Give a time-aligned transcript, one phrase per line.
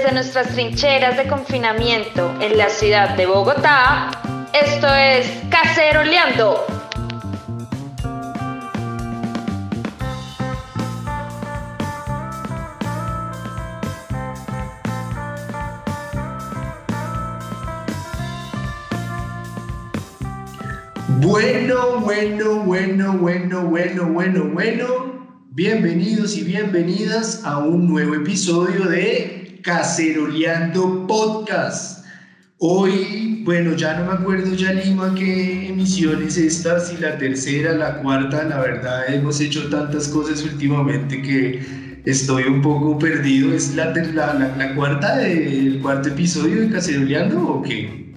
[0.00, 4.10] Desde nuestras trincheras de confinamiento en la ciudad de Bogotá,
[4.54, 6.64] esto es Caceroleando.
[21.18, 24.86] Bueno, bueno, bueno, bueno, bueno, bueno, bueno.
[25.50, 32.04] Bienvenidos y bienvenidas a un nuevo episodio de Caceroleando Podcast.
[32.58, 37.72] Hoy, bueno, ya no me acuerdo ya Lima qué emisión es esta, si la tercera,
[37.72, 43.54] la cuarta, la verdad hemos hecho tantas cosas últimamente que estoy un poco perdido.
[43.54, 48.09] ¿Es la, la, la, la cuarta del cuarto episodio de Caceroleando o qué?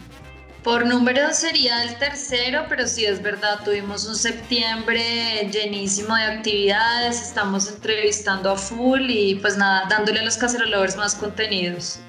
[0.64, 7.22] Por número sería el tercero, pero sí es verdad, tuvimos un septiembre llenísimo de actividades,
[7.22, 12.00] estamos entrevistando a full y pues nada, dándole a los cacerolovers más contenidos.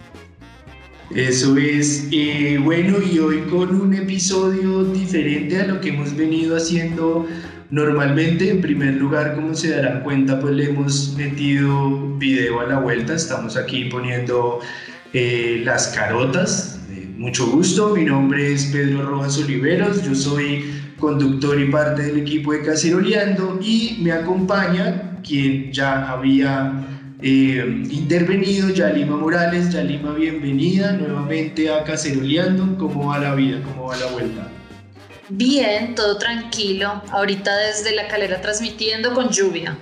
[1.12, 6.56] Eso es, eh, bueno, y hoy con un episodio diferente a lo que hemos venido
[6.56, 7.26] haciendo
[7.70, 8.50] normalmente.
[8.50, 13.14] En primer lugar, como se darán cuenta, pues le hemos metido video a la vuelta,
[13.14, 14.60] estamos aquí poniendo
[15.12, 16.73] eh, las carotas
[17.16, 20.64] mucho gusto, mi nombre es Pedro Rojas Oliveros, yo soy
[20.98, 26.84] conductor y parte del equipo de Caceroleando y me acompaña quien ya había
[27.20, 29.70] eh, intervenido, Yalima Morales.
[29.70, 32.76] Yalima, bienvenida nuevamente a Caceroleando.
[32.78, 33.62] ¿Cómo va la vida?
[33.62, 34.48] ¿Cómo va la vuelta?
[35.30, 37.02] Bien, todo tranquilo.
[37.10, 39.78] Ahorita desde la calera transmitiendo con lluvia.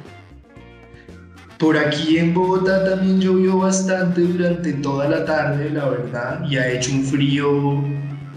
[1.63, 6.69] Por aquí en Bogotá también llovió bastante durante toda la tarde, la verdad, y ha
[6.69, 7.85] hecho un frío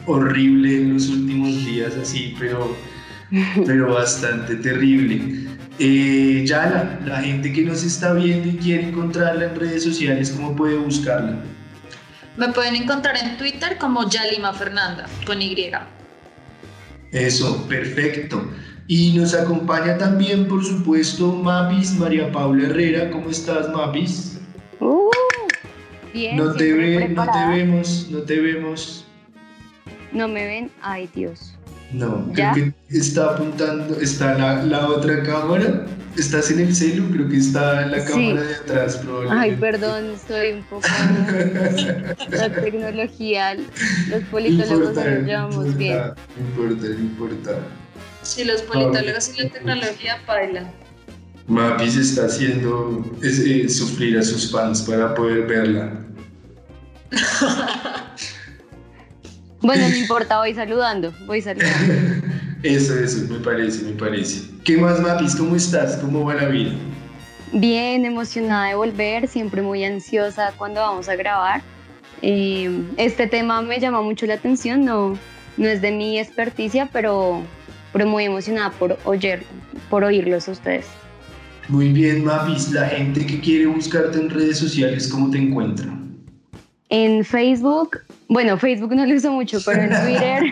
[0.06, 2.78] horrible en los últimos días, así, pero,
[3.66, 5.44] pero bastante terrible.
[5.80, 10.30] Eh, ya la, la, gente que nos está viendo y quiere encontrarla en redes sociales,
[10.30, 11.39] ¿cómo puede buscarla?
[12.38, 15.72] Me pueden encontrar en Twitter como Yalima Fernanda, con Y.
[17.11, 18.52] Eso, perfecto.
[18.88, 23.10] Y nos acompaña también, por supuesto, Mapis, María Paula Herrera.
[23.10, 24.40] ¿Cómo estás, Mapis?
[24.80, 25.10] Uh,
[26.14, 29.06] bien, no te, ve, no te vemos, no te vemos.
[30.12, 31.56] No me ven, ay Dios.
[31.92, 35.86] No, creo que está apuntando, está la, la, otra cámara.
[36.16, 37.10] ¿Estás en el celu?
[37.10, 39.44] Creo que está en la cámara de atrás, probablemente.
[39.44, 40.88] Ay, perdón, estoy un poco.
[42.30, 43.56] la tecnología,
[44.10, 45.98] los politólogos nos llevamos bien.
[45.98, 47.60] No importa, no importa.
[48.25, 50.71] Si los politólogos y la tecnología bailan.
[51.47, 55.93] Mapis está haciendo eh, sufrir a sus fans para poder verla.
[59.61, 61.93] bueno, no importa, voy saludando, voy saludando.
[62.63, 64.49] eso, eso, me parece, me parece.
[64.63, 65.36] ¿Qué más, Mapis?
[65.36, 65.97] ¿Cómo estás?
[65.97, 66.71] ¿Cómo va la vida?
[67.53, 71.61] Bien, emocionada de volver, siempre muy ansiosa cuando vamos a grabar.
[72.23, 75.15] Eh, este tema me llama mucho la atención, no,
[75.57, 77.43] no es de mi experticia, pero
[77.95, 79.45] pero muy emocionada por, oír,
[79.89, 80.86] por oírlos a ustedes.
[81.70, 82.73] Muy bien, Mapis.
[82.73, 85.98] La gente que quiere buscarte en redes sociales, ¿cómo te encuentra?
[86.89, 90.44] En Facebook, bueno, Facebook no lo uso mucho, pero en Twitter,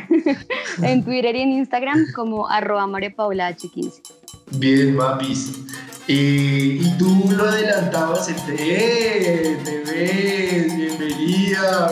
[0.83, 3.91] en Twitter y en Instagram como arroba H15.
[4.51, 5.51] Bien, Mapis.
[6.07, 11.91] Eh, y tú lo adelantabas, el te, te ves, bienvenida,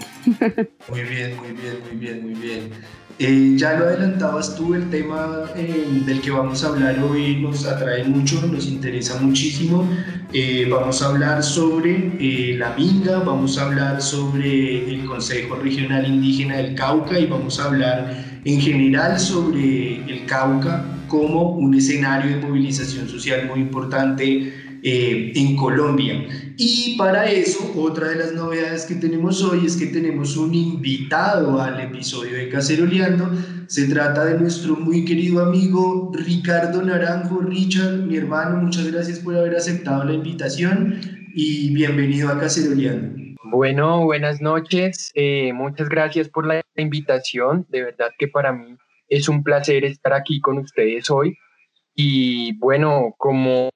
[0.90, 2.70] muy bien, muy bien, muy bien, muy bien.
[3.18, 7.64] Eh, ya lo adelantabas tú, el tema eh, del que vamos a hablar hoy nos
[7.64, 9.88] atrae mucho, nos interesa muchísimo.
[10.32, 16.56] Eh, vamos a hablar sobre la Minga, vamos a hablar sobre el Consejo Regional Indígena
[16.56, 22.44] del Cauca y vamos a hablar en general sobre el Cauca como un escenario de
[22.44, 24.52] movilización social muy importante
[24.86, 26.28] eh, en Colombia.
[26.58, 31.58] Y para eso, otra de las novedades que tenemos hoy es que tenemos un invitado
[31.58, 33.30] al episodio de Caceroleando.
[33.66, 37.40] Se trata de nuestro muy querido amigo Ricardo Naranjo.
[37.40, 41.00] Richard, mi hermano, muchas gracias por haber aceptado la invitación
[41.34, 43.16] y bienvenido a Caceroleando.
[43.42, 45.12] Bueno, buenas noches.
[45.14, 47.64] Eh, muchas gracias por la invitación.
[47.70, 48.76] De verdad que para mí
[49.08, 51.38] es un placer estar aquí con ustedes hoy.
[51.94, 53.70] Y bueno, como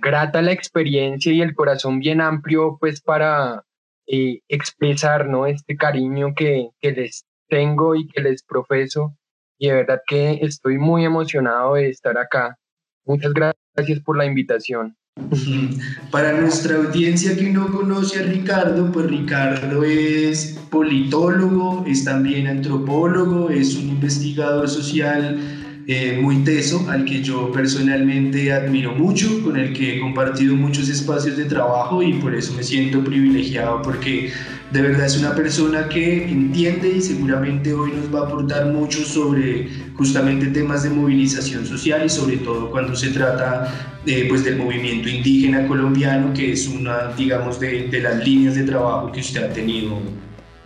[0.00, 3.64] grata la experiencia y el corazón bien amplio pues para
[4.06, 5.46] eh, expresar ¿no?
[5.46, 9.16] este cariño que, que les tengo y que les profeso
[9.58, 12.58] y de verdad que estoy muy emocionado de estar acá.
[13.04, 14.96] Muchas gracias por la invitación.
[16.10, 23.48] Para nuestra audiencia que no conoce a Ricardo, pues Ricardo es politólogo, es también antropólogo,
[23.48, 25.55] es un investigador social
[25.88, 30.88] eh, muy teso, al que yo personalmente admiro mucho, con el que he compartido muchos
[30.88, 34.32] espacios de trabajo y por eso me siento privilegiado porque
[34.72, 39.04] de verdad es una persona que entiende y seguramente hoy nos va a aportar mucho
[39.04, 44.56] sobre justamente temas de movilización social y sobre todo cuando se trata eh, pues del
[44.56, 49.44] movimiento indígena colombiano, que es una, digamos, de, de las líneas de trabajo que usted
[49.44, 50.00] ha tenido,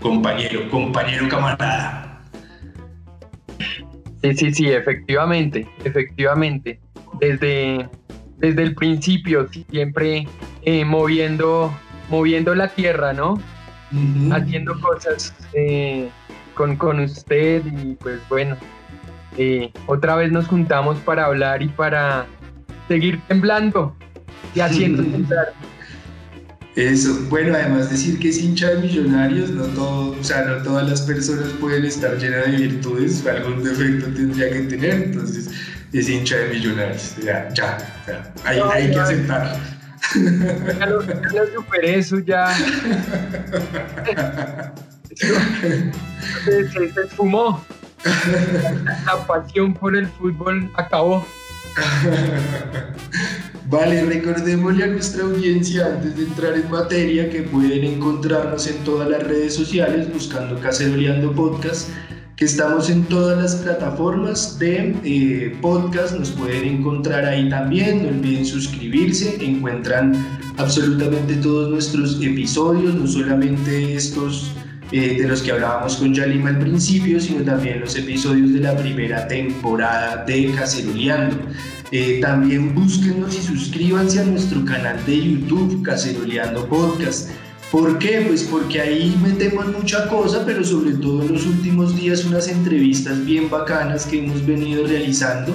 [0.01, 2.10] compañero, compañero camarada.
[4.23, 6.81] Sí, sí, sí, efectivamente, efectivamente.
[7.21, 7.89] Desde,
[8.39, 10.27] desde el principio, siempre
[10.63, 11.73] eh, moviendo,
[12.09, 13.41] moviendo la tierra, ¿no?
[14.31, 16.09] haciendo cosas eh,
[16.55, 18.57] con, con, usted y pues bueno,
[19.37, 22.27] eh, otra vez nos juntamos para hablar y para
[22.89, 23.97] seguir temblando
[24.55, 25.53] y haciendo temblar.
[26.77, 30.89] Eso, bueno, además decir que es hincha de millonarios, no, todo, o sea, no todas
[30.89, 35.51] las personas pueden estar llenas de virtudes, algún defecto tendría que tener, entonces
[35.93, 37.77] es hincha de millonarios, ya, ya,
[38.45, 39.59] hay, hay que aceptar.
[40.79, 41.03] Ya lo,
[41.55, 42.57] superé, eso ya.
[46.45, 47.65] se, se, esfumó.
[49.05, 51.27] La pasión por el fútbol acabó.
[53.67, 59.09] Vale, recordémosle a nuestra audiencia antes de entrar en materia que pueden encontrarnos en todas
[59.09, 61.89] las redes sociales buscando Caceroleando Podcast
[62.41, 68.47] estamos en todas las plataformas de eh, podcast, nos pueden encontrar ahí también, no olviden
[68.47, 70.15] suscribirse, encuentran
[70.57, 74.53] absolutamente todos nuestros episodios, no solamente estos
[74.93, 78.77] eh, de los que hablábamos con Yalima al principio, sino también los episodios de la
[78.77, 81.37] primera temporada de Caceroleando.
[81.93, 87.31] Eh, también búsquenos y suscríbanse a nuestro canal de YouTube, Caceroleando Podcast.
[87.71, 88.25] ¿Por qué?
[88.27, 93.25] Pues porque ahí metemos mucha cosa, pero sobre todo en los últimos días unas entrevistas
[93.25, 95.55] bien bacanas que hemos venido realizando.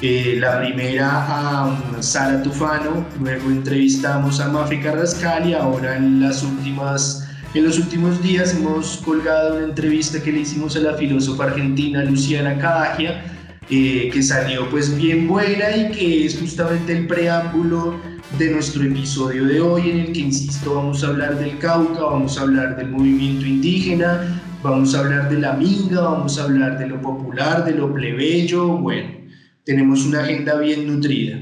[0.00, 6.22] Eh, la primera a um, Sara Tufano, luego entrevistamos a Mafe Carrascal y ahora en
[6.22, 10.94] las últimas en los últimos días hemos colgado una entrevista que le hicimos a la
[10.94, 13.24] filósofa argentina Luciana Cadagia,
[13.68, 18.00] eh, que salió pues bien buena y que es justamente el preámbulo
[18.38, 22.38] de nuestro episodio de hoy, en el que, insisto, vamos a hablar del Cauca, vamos
[22.38, 26.86] a hablar del movimiento indígena, vamos a hablar de la minga, vamos a hablar de
[26.86, 29.10] lo popular, de lo plebeyo, bueno,
[29.64, 31.38] tenemos una agenda bien nutrida.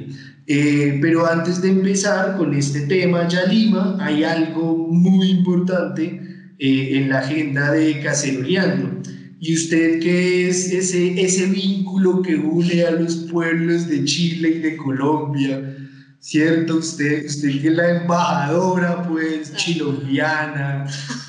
[0.50, 6.20] Eh, pero antes de empezar con este tema, ya Lima, hay algo muy importante
[6.58, 9.02] eh, en la agenda de Caceroleando.
[9.40, 14.58] ¿Y usted qué es ese, ese vínculo que une a los pueblos de Chile y
[14.60, 15.76] de Colombia?
[16.20, 16.76] ¿cierto?
[16.76, 20.86] Usted, usted que es la embajadora, pues, chiloviana,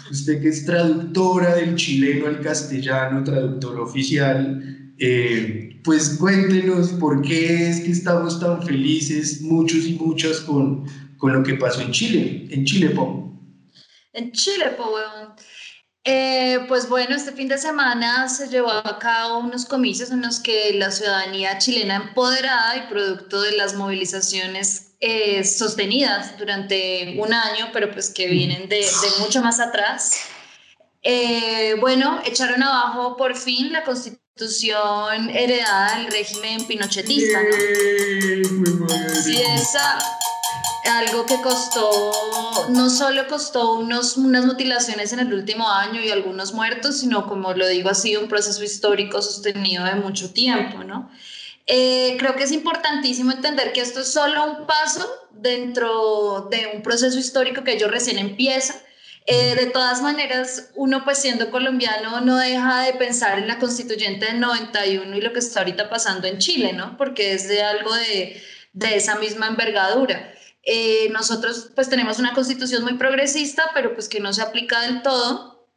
[0.10, 7.70] usted que es traductora del chileno al castellano, traductor oficial, eh, pues cuéntenos por qué
[7.70, 10.86] es que estamos tan felices, muchos y muchas, con,
[11.18, 13.34] con lo que pasó en Chile, en Chile, Po.
[14.14, 14.90] En Chile, Po,
[16.06, 20.40] eh, pues bueno, este fin de semana se llevó a cabo unos comicios en los
[20.40, 27.70] que la ciudadanía chilena empoderada y producto de las movilizaciones eh, sostenidas durante un año,
[27.74, 28.86] pero pues que vienen de,
[29.20, 30.16] mucho más atrás,
[31.04, 34.29] eh, bueno, echaron abajo por fin la constitución
[35.34, 37.40] heredada del régimen pinochetista.
[37.42, 38.90] ¿no?
[39.24, 40.00] Sí, esa
[40.90, 42.12] algo que costó,
[42.70, 47.54] no solo costó unos, unas mutilaciones en el último año y algunos muertos, sino como
[47.54, 51.10] lo digo, ha sido un proceso histórico sostenido de mucho tiempo, ¿no?
[51.68, 56.82] Eh, creo que es importantísimo entender que esto es solo un paso dentro de un
[56.82, 58.76] proceso histórico que ellos recién empieza.
[59.32, 64.26] Eh, de todas maneras, uno pues siendo colombiano no deja de pensar en la constituyente
[64.26, 66.98] del 91 y lo que está ahorita pasando en Chile, ¿no?
[66.98, 68.42] Porque es de algo de,
[68.74, 70.34] de esa misma envergadura.
[70.64, 75.04] Eh, nosotros pues tenemos una constitución muy progresista, pero pues que no se aplica del
[75.04, 75.70] todo.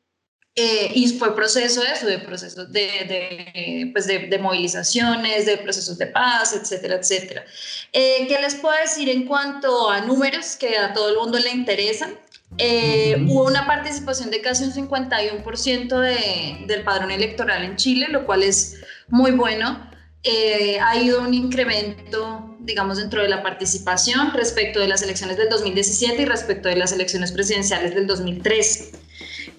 [0.54, 6.06] Eh, y fue proceso eso, de procesos de, de, pues de, movilizaciones, de procesos de
[6.06, 7.44] paz, etcétera, etcétera.
[7.92, 11.50] Eh, ¿Qué les puedo decir en cuanto a números que a todo el mundo le
[11.50, 12.18] interesan?
[12.58, 18.42] Hubo una participación de casi un 51% de, del padrón electoral en Chile, lo cual
[18.42, 19.90] es muy bueno.
[20.80, 26.22] ha ido un incremento digamos, dentro de la participación respecto de las elecciones del 2017
[26.22, 28.92] y respecto de las elecciones presidenciales del 2013.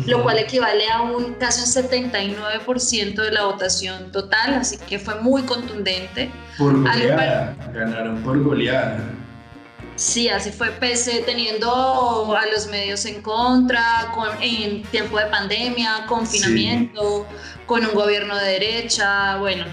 [0.05, 5.19] lo cual equivale a un casi un 79% de la votación total, así que fue
[5.21, 6.31] muy contundente.
[6.57, 8.99] Por goleada, ganaron por goleada.
[9.95, 16.05] Sí, así fue, pese teniendo a los medios en contra, con, en tiempo de pandemia,
[16.07, 17.25] confinamiento,
[17.65, 19.65] con un gobierno de derecha, bueno.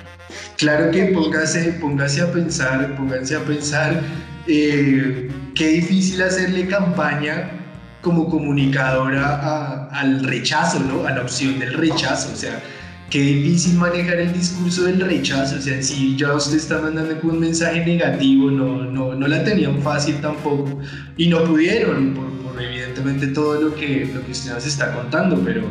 [0.56, 4.00] Claro que póngase, póngase a pensar, pónganse a pensar
[4.47, 7.63] eh, qué difícil hacerle campaña
[8.04, 11.06] como comunicadora al rechazo, ¿no?
[11.06, 12.62] A la opción del rechazo, o sea,
[13.11, 17.40] qué difícil manejar el discurso del rechazo, o sea, si ya usted está mandando un
[17.40, 20.78] mensaje negativo, no, no, no la tenían fácil tampoco,
[21.16, 25.62] y no pudieron, por, evidentemente todo lo que, lo que usted nos está contando, pero,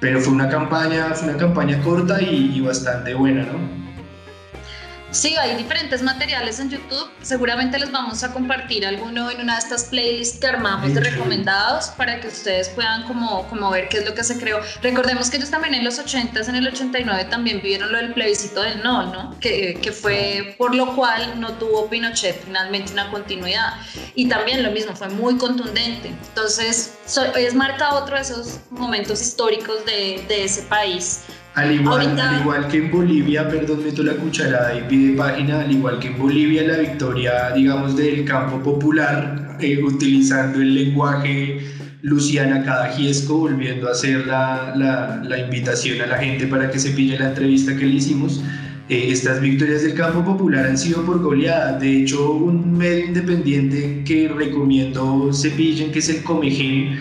[0.00, 3.89] pero fue una campaña, fue una campaña corta y, y bastante buena, ¿no?
[5.12, 7.10] Sí, hay diferentes materiales en YouTube.
[7.20, 11.88] Seguramente les vamos a compartir alguno en una de estas playlists que armamos de recomendados
[11.88, 14.60] para que ustedes puedan como, como ver qué es lo que se creó.
[14.82, 18.62] Recordemos que ellos también en los 80s, en el 89 también vivieron lo del plebiscito
[18.62, 19.38] del no, ¿no?
[19.40, 23.74] Que, que fue por lo cual no tuvo Pinochet finalmente una continuidad.
[24.14, 26.08] Y también lo mismo, fue muy contundente.
[26.28, 26.98] Entonces,
[27.36, 31.22] es marca otro de esos momentos históricos de, de ese país.
[31.54, 35.72] Al igual, al igual que en Bolivia, perdón, meto la cucharada y pide página, al
[35.72, 41.60] igual que en Bolivia, la victoria, digamos, del campo popular, eh, utilizando el lenguaje
[42.02, 46.90] Luciana Cadagiesco, volviendo a hacer la, la, la, invitación a la gente para que se
[46.90, 48.42] pille la entrevista que le hicimos.
[48.88, 51.78] Eh, estas victorias del campo popular han sido por goleada.
[51.78, 56.98] De hecho, un medio independiente que recomiendo se pillen, que es el Comegen,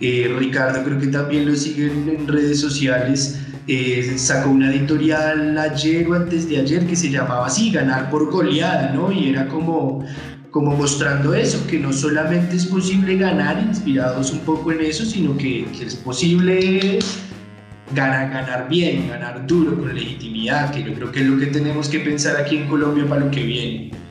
[0.00, 6.08] eh, Ricardo creo que también lo siguen en redes sociales, eh, sacó una editorial ayer
[6.08, 9.12] o antes de ayer que se llamaba así, ganar por goleada, ¿no?
[9.12, 10.04] Y era como,
[10.50, 15.36] como mostrando eso, que no solamente es posible ganar, inspirados un poco en eso, sino
[15.36, 16.98] que, es posible
[17.94, 21.88] ganar, ganar bien, ganar duro, con legitimidad, que yo creo que es lo que tenemos
[21.88, 24.01] que pensar aquí en Colombia para lo que viene.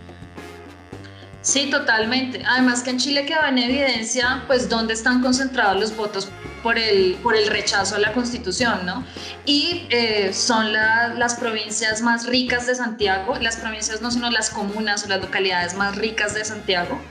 [1.41, 2.43] Sí, totalmente.
[2.45, 6.29] Además que en Chile quedó en evidencia, pues, dónde están concentrados los votos
[6.61, 9.03] por el, por el rechazo a la Constitución, ¿no?
[9.45, 15.03] Y eh, son las provincias más ricas de Santiago, las provincias no sino las comunas
[15.03, 17.01] o las localidades más ricas de Santiago,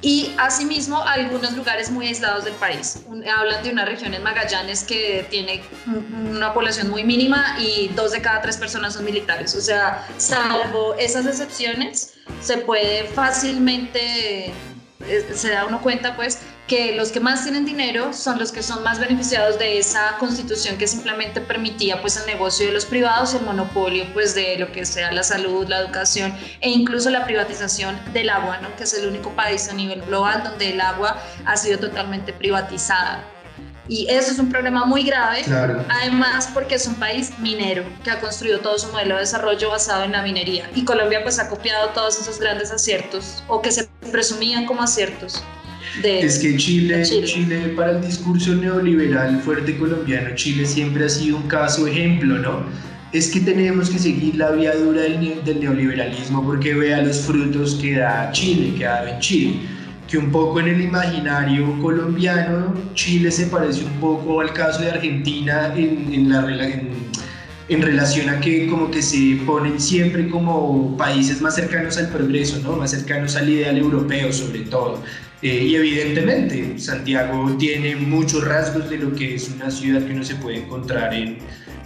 [0.00, 3.02] y asimismo algunos lugares muy aislados del país.
[3.36, 5.64] hablan de una región en Magallanes que tiene
[6.30, 9.56] una población muy mínima y dos de cada tres personas son militares.
[9.56, 16.94] O sea, salvo esas excepciones, se puede fácilmente, eh, se da uno cuenta pues que
[16.94, 20.86] los que más tienen dinero son los que son más beneficiados de esa constitución que
[20.86, 25.10] simplemente permitía pues el negocio de los privados, el monopolio pues de lo que sea
[25.10, 28.74] la salud, la educación e incluso la privatización del agua, ¿no?
[28.76, 33.24] que es el único país a nivel global donde el agua ha sido totalmente privatizada.
[33.88, 35.42] Y eso es un problema muy grave,
[35.88, 40.04] además porque es un país minero que ha construido todo su modelo de desarrollo basado
[40.04, 40.70] en la minería.
[40.74, 45.42] Y Colombia pues ha copiado todos esos grandes aciertos o que se presumían como aciertos.
[46.02, 51.38] De, es que Chile, Chile, para el discurso neoliberal fuerte colombiano, Chile siempre ha sido
[51.38, 52.66] un caso ejemplo, ¿no?
[53.12, 57.78] Es que tenemos que seguir la vía dura del, del neoliberalismo porque vea los frutos
[57.80, 59.77] que da Chile, que ha dado en Chile
[60.08, 64.90] que un poco en el imaginario colombiano, Chile se parece un poco al caso de
[64.90, 66.88] Argentina en, en la, en,
[67.68, 72.58] en, relación a que como que se ponen siempre como países más cercanos al progreso,
[72.62, 72.76] ¿no?
[72.76, 75.02] más cercanos al ideal europeo sobre todo.
[75.42, 80.24] Eh, y evidentemente Santiago tiene muchos rasgos de lo que es una ciudad que uno
[80.24, 81.38] se puede encontrar en,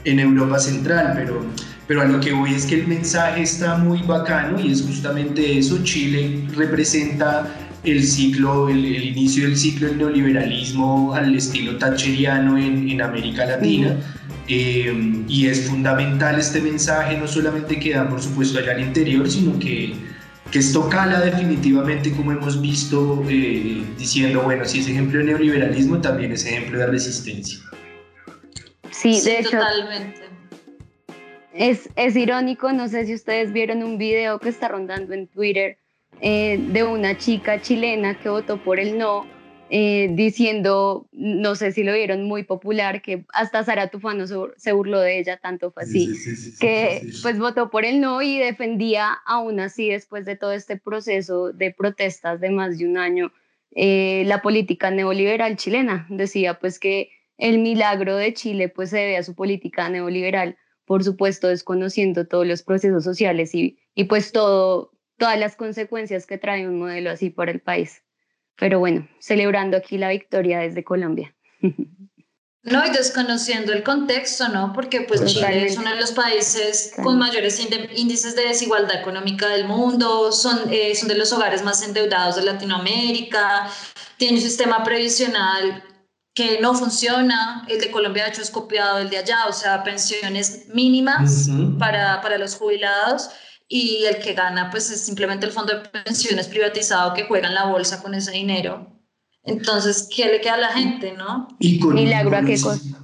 [0.05, 1.45] en Europa Central, pero,
[1.89, 5.59] pero a lo que voy es que el mensaje está muy bacano y es justamente
[5.59, 7.53] eso, Chile representa
[7.85, 13.99] el ciclo, el, inicio del ciclo del neoliberalismo al estilo thatcheriano en, en América Latina.
[14.49, 19.29] Eh, y es fundamental este mensaje, no solamente que da por supuesto allá al interior,
[19.31, 19.95] sino que,
[20.51, 26.01] que esto cala definitivamente, como hemos visto, eh, diciendo, bueno, si es ejemplo de neoliberalismo,
[26.01, 27.61] también es ejemplo de resistencia.
[28.91, 30.21] Sí, de hecho, totalmente.
[31.55, 35.79] Es, es irónico, no sé si ustedes vieron un video que está rondando en Twitter
[36.23, 39.27] eh, de una chica chilena que votó por el no,
[39.71, 44.27] eh, diciendo, no sé si lo vieron muy popular, que hasta Sara Tufano
[44.57, 46.15] se burló de ella, tanto fue así,
[46.61, 51.53] que pues votó por el no y defendía aún así después de todo este proceso
[51.53, 53.33] de protestas de más de un año
[53.75, 56.07] eh, la política neoliberal chilena.
[56.09, 61.03] Decía pues que el milagro de Chile pues se debe a su política neoliberal, por
[61.03, 66.69] supuesto desconociendo todos los procesos sociales y, y pues todo todas las consecuencias que trae
[66.69, 68.03] un modelo así para el país.
[68.57, 71.35] Pero bueno, celebrando aquí la victoria desde Colombia.
[72.65, 74.73] No, y desconociendo el contexto, ¿no?
[74.73, 77.61] Porque pues Chile es uno de los países con mayores
[77.97, 82.45] índices de desigualdad económica del mundo, son, eh, son de los hogares más endeudados de
[82.45, 83.69] Latinoamérica,
[84.17, 85.83] tiene un sistema previsional
[86.35, 89.83] que no funciona, el de Colombia de hecho es copiado del de allá, o sea,
[89.83, 91.49] pensiones mínimas
[91.81, 93.31] para, para los jubilados
[93.73, 97.55] y el que gana pues es simplemente el fondo de pensiones privatizado que juega en
[97.55, 99.01] la bolsa con ese dinero.
[99.45, 101.49] Entonces, ¿qué le queda a la gente, no?
[101.59, 102.99] Y con, Milagro a qué cosa.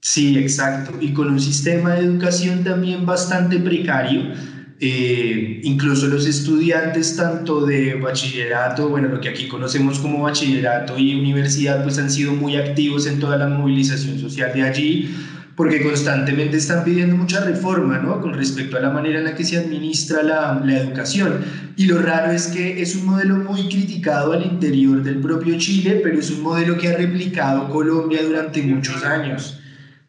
[0.00, 0.96] Sí, exacto.
[1.00, 4.32] Y con un sistema de educación también bastante precario.
[4.80, 11.16] Eh, incluso los estudiantes tanto de bachillerato, bueno, lo que aquí conocemos como bachillerato y
[11.16, 15.16] universidad, pues han sido muy activos en toda la movilización social de allí
[15.58, 18.20] porque constantemente están pidiendo mucha reforma ¿no?
[18.20, 21.44] con respecto a la manera en la que se administra la, la, educación.
[21.76, 25.98] Y lo raro es que es un modelo muy criticado al interior del propio Chile,
[26.00, 29.58] pero es un modelo que ha replicado Colombia durante muchos años.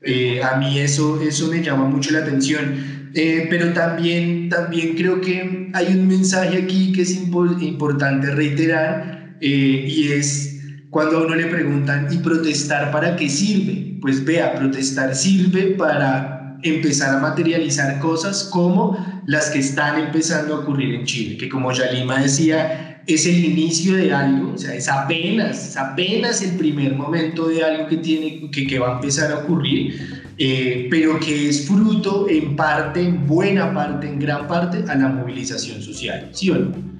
[0.04, 3.10] Eh, a mí eso, eso me llama mucho la atención.
[3.16, 9.88] Eh, pero también, también creo que hay un mensaje aquí que es importante reiterar eh,
[9.88, 10.59] y es
[10.90, 13.98] cuando a uno le preguntan, ¿y protestar para qué sirve?
[14.02, 20.60] Pues vea, protestar sirve para empezar a materializar cosas como las que están empezando a
[20.60, 24.88] ocurrir en Chile, que como Yalima decía, es el inicio de algo, o sea, es
[24.90, 29.40] apenas, apenas el primer momento de algo que, tiene, que, que va a empezar a
[29.40, 34.96] ocurrir, eh, pero que es fruto en parte, en buena parte, en gran parte, a
[34.96, 36.99] la movilización social, ¿sí o no?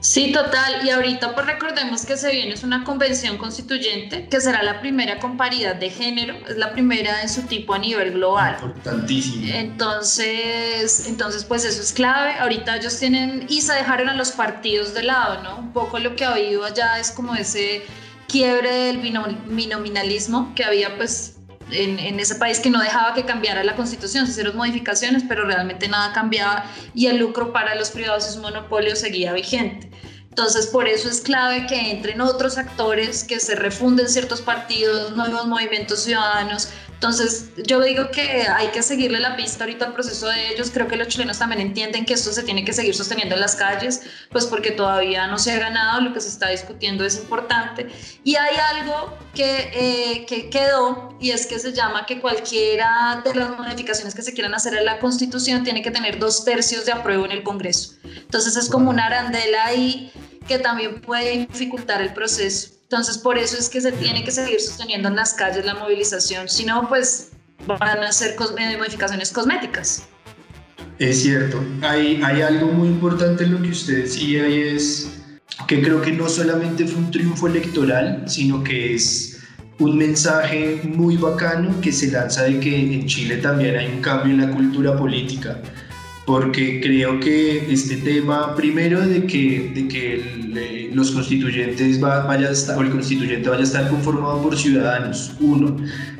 [0.00, 0.84] Sí, total.
[0.84, 5.18] Y ahorita pues recordemos que se viene es una convención constituyente que será la primera
[5.18, 8.56] con paridad de género, es la primera de su tipo a nivel global.
[8.62, 9.46] Importantísimo.
[9.48, 12.34] Entonces, entonces pues eso es clave.
[12.38, 15.56] Ahorita ellos tienen y se dejaron a los partidos de lado, ¿no?
[15.56, 17.82] Un poco lo que ha habido allá es como ese
[18.28, 21.37] quiebre del binominalismo que había pues
[21.70, 25.88] en, ese país que no dejaba que cambiara la constitución, se hicieron modificaciones, pero realmente
[25.88, 29.90] nada cambiaba y el lucro para los privados y su monopolio seguía vigente.
[30.28, 35.46] Entonces, por eso es clave que entren otros actores, que se refunden ciertos partidos, nuevos
[35.46, 40.52] movimientos ciudadanos, entonces, yo digo que hay que seguirle la pista ahorita al proceso de
[40.52, 40.72] ellos.
[40.74, 43.54] Creo que los chilenos también entienden que esto se tiene que seguir sosteniendo en las
[43.54, 47.86] calles, pues porque todavía no se ha ganado, lo que se está discutiendo es importante.
[48.24, 53.32] Y hay algo que, eh, que quedó y es que se llama que cualquiera de
[53.32, 56.90] las modificaciones que se quieran hacer en la Constitución tiene que tener dos tercios de
[56.90, 57.92] apruebo en el Congreso.
[58.02, 60.10] Entonces, es como una arandela ahí
[60.48, 62.77] que también puede dificultar el proceso.
[62.90, 66.48] Entonces, por eso es que se tiene que seguir sosteniendo en las calles la movilización,
[66.48, 67.32] si no, pues
[67.66, 70.04] van a ser eh, modificaciones cosméticas.
[70.98, 75.06] Es cierto, hay, hay algo muy importante en lo que usted decía y es
[75.66, 79.38] que creo que no solamente fue un triunfo electoral, sino que es
[79.78, 84.32] un mensaje muy bacano que se lanza de que en Chile también hay un cambio
[84.32, 85.60] en la cultura política
[86.28, 92.52] porque creo que este tema, primero, de que, de que los constituyentes va, vaya a
[92.52, 95.78] estar, o el constituyente vaya a estar conformado por ciudadanos, uno,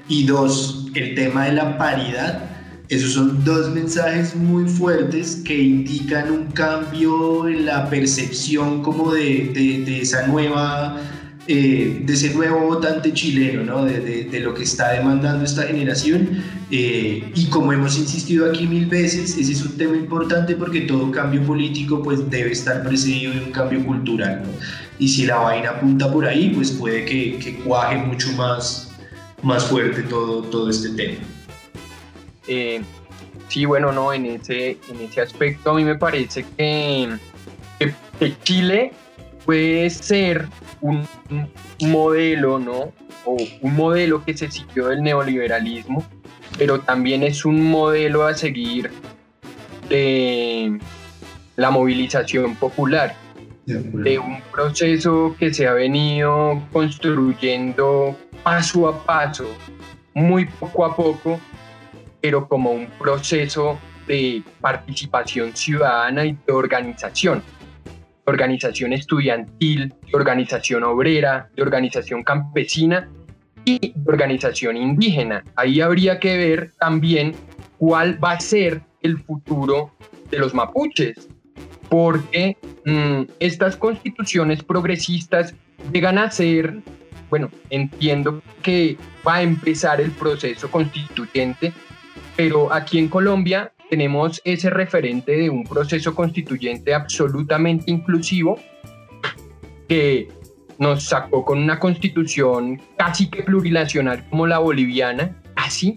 [0.09, 2.43] y dos, el tema de la paridad,
[2.89, 9.51] esos son dos mensajes muy fuertes que indican un cambio en la percepción como de,
[9.53, 11.03] de, de esa nueva
[11.51, 13.83] eh, de ese nuevo votante chileno, ¿no?
[13.83, 16.45] de, de, lo que está demandando esta generación.
[16.71, 21.11] Eh, y como hemos insistido aquí mil veces, ese es un tema importante porque todo
[21.11, 24.43] cambio político pues, debe estar precedido de un cambio cultural.
[24.43, 24.51] ¿no?
[24.99, 28.95] Y si la vaina apunta por ahí, pues puede que, que cuaje mucho más,
[29.43, 31.17] más fuerte todo, todo este tema.
[32.47, 32.83] Eh,
[33.49, 37.09] sí, bueno, no, en ese, en ese aspecto a mí me parece que,
[37.79, 38.93] que Chile
[39.49, 40.47] puede ser
[40.83, 41.09] un,
[41.81, 42.93] modelo, ¿no?
[43.25, 46.05] O un modelo que se siguió del neoliberalismo,
[46.59, 48.91] pero también es un modelo a seguir
[49.89, 50.79] de
[51.57, 53.17] la movilización popular,
[53.65, 59.47] de un proceso que se ha venido construyendo paso a paso,
[60.13, 61.41] muy poco a poco,
[62.21, 67.43] pero como un proceso de participación ciudadana y de organización
[68.29, 73.09] organización estudiantil, de organización obrera, de organización campesina
[73.65, 75.45] y de organización indígena.
[75.57, 77.35] Ahí habría que ver también
[77.79, 79.93] cuál va a ser el futuro
[80.31, 81.29] de los mapuches,
[81.89, 85.55] porque mm, estas constituciones progresistas
[85.93, 86.81] llegan a ser,
[87.31, 91.73] bueno, entiendo que va a empezar el proceso constituyente,
[92.37, 98.59] pero aquí en Colombia tenemos ese referente de un proceso constituyente absolutamente inclusivo
[99.89, 100.29] que
[100.79, 105.97] nos sacó con una constitución casi que plurinacional como la boliviana, así,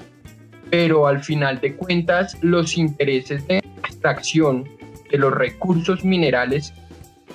[0.69, 4.67] pero al final de cuentas los intereses de extracción
[5.12, 6.73] de los recursos minerales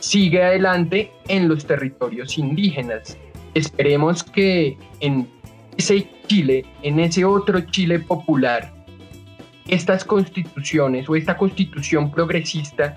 [0.00, 3.16] sigue adelante en los territorios indígenas.
[3.54, 5.28] Esperemos que en
[5.76, 8.75] ese Chile, en ese otro Chile popular,
[9.68, 12.96] estas constituciones o esta constitución progresista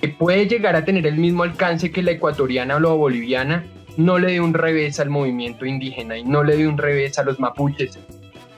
[0.00, 3.64] que puede llegar a tener el mismo alcance que la ecuatoriana o la boliviana,
[3.96, 7.24] no le dé un revés al movimiento indígena y no le dé un revés a
[7.24, 7.98] los mapuches,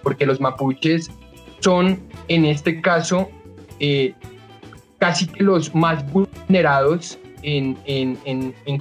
[0.02, 1.10] porque los mapuches
[1.60, 3.30] son en este caso
[3.80, 4.14] eh,
[4.98, 7.76] casi que los más vulnerados en,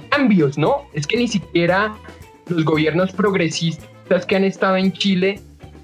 [0.08, 0.86] cambios, ¿no?
[0.94, 1.94] Es que ni siquiera
[2.48, 5.40] los gobiernos progresistas que han estado en Chile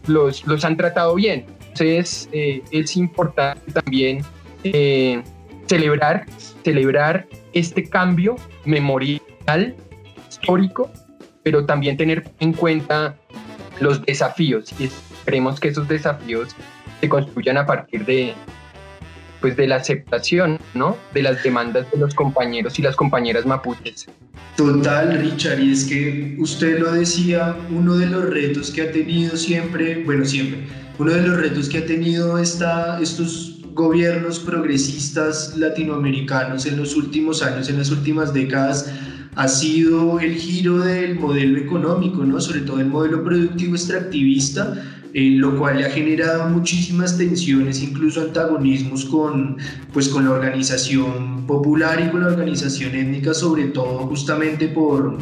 [0.07, 1.45] los, los han tratado bien.
[1.81, 4.23] Entonces eh, es importante también
[4.64, 5.23] eh,
[5.66, 6.27] celebrar,
[6.62, 9.75] celebrar este cambio memorial,
[10.29, 10.90] histórico,
[11.43, 13.16] pero también tener en cuenta
[13.81, 16.55] los desafíos y esperemos que esos desafíos
[17.01, 18.35] se construyan a partir de,
[19.40, 20.99] pues de la aceptación, ¿no?
[21.14, 24.07] De las demandas de los compañeros y las compañeras mapuches.
[24.55, 29.35] Total, Richard, y es que usted lo decía, uno de los retos que ha tenido
[29.35, 30.66] siempre, bueno, siempre,
[31.01, 37.43] uno de los retos que ha tenido esta, estos gobiernos progresistas latinoamericanos en los últimos
[37.43, 38.93] años, en las últimas décadas,
[39.35, 42.39] ha sido el giro del modelo económico, ¿no?
[42.39, 44.75] sobre todo el modelo productivo extractivista,
[45.15, 49.57] eh, lo cual ha generado muchísimas tensiones, incluso antagonismos con,
[49.95, 55.17] pues, con la organización popular y con la organización étnica, sobre todo justamente por,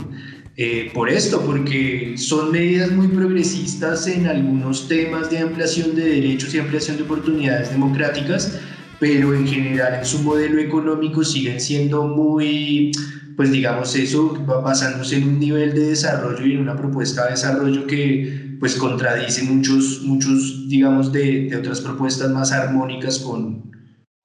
[0.60, 6.52] eh, por esto, porque son medidas muy progresistas en algunos temas de ampliación de derechos
[6.52, 8.58] y ampliación de oportunidades democráticas,
[8.98, 12.90] pero en general en su modelo económico siguen siendo muy
[13.36, 14.32] pues digamos eso
[14.64, 19.44] basándose en un nivel de desarrollo y en una propuesta de desarrollo que pues contradice
[19.44, 23.70] muchos, muchos digamos, de, de otras propuestas más armónicas con,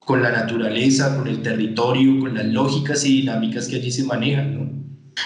[0.00, 4.54] con la naturaleza, con el territorio, con las lógicas y dinámicas que allí se manejan,
[4.56, 4.83] ¿no?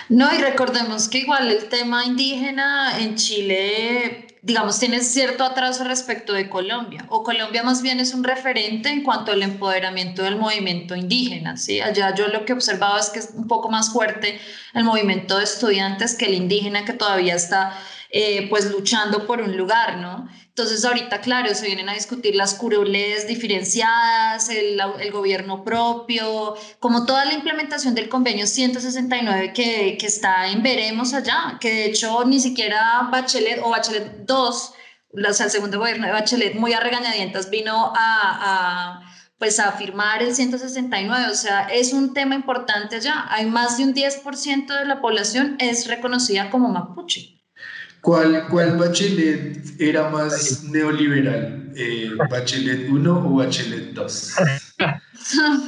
[0.09, 6.33] No, y recordemos que igual el tema indígena en Chile digamos, tiene cierto atraso respecto
[6.33, 10.95] de Colombia, o Colombia más bien es un referente en cuanto al empoderamiento del movimiento
[10.95, 11.81] indígena, ¿sí?
[11.81, 14.41] Allá yo lo que observaba es que es un poco más fuerte
[14.75, 17.79] el movimiento de estudiantes que el indígena que todavía está
[18.11, 20.29] eh, pues luchando por un lugar, ¿no?
[20.59, 24.81] Entonces ahorita, claro, se vienen a discutir las curules diferenciadas, el,
[25.13, 31.59] gobierno propio, como toda la implementación del convenio 169 que, que está en veremos allá,
[31.61, 34.73] que de hecho ni siquiera Bachelet o Bachelet 2,
[35.29, 39.73] o sea, el segundo gobierno de Bachelet, muy a regañadientas, vino a, a pues a
[39.73, 43.27] firmar el 169, o sea, es un tema importante allá.
[43.29, 47.38] Hay más de un 10% de la población es reconocida como mapuche.
[48.01, 51.73] ¿Cuál, ¿Cuál Bachelet era más neoliberal?
[51.77, 54.35] Eh, ¿Bachelet 1 o Bachelet 2?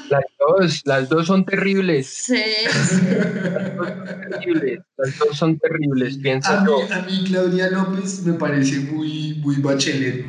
[0.08, 2.06] Las dos, las dos son terribles.
[2.06, 2.42] Sí.
[4.96, 9.56] Las dos son terribles, pienso a mí, A mí Claudia López me parece muy, muy
[9.56, 10.24] Bachelet,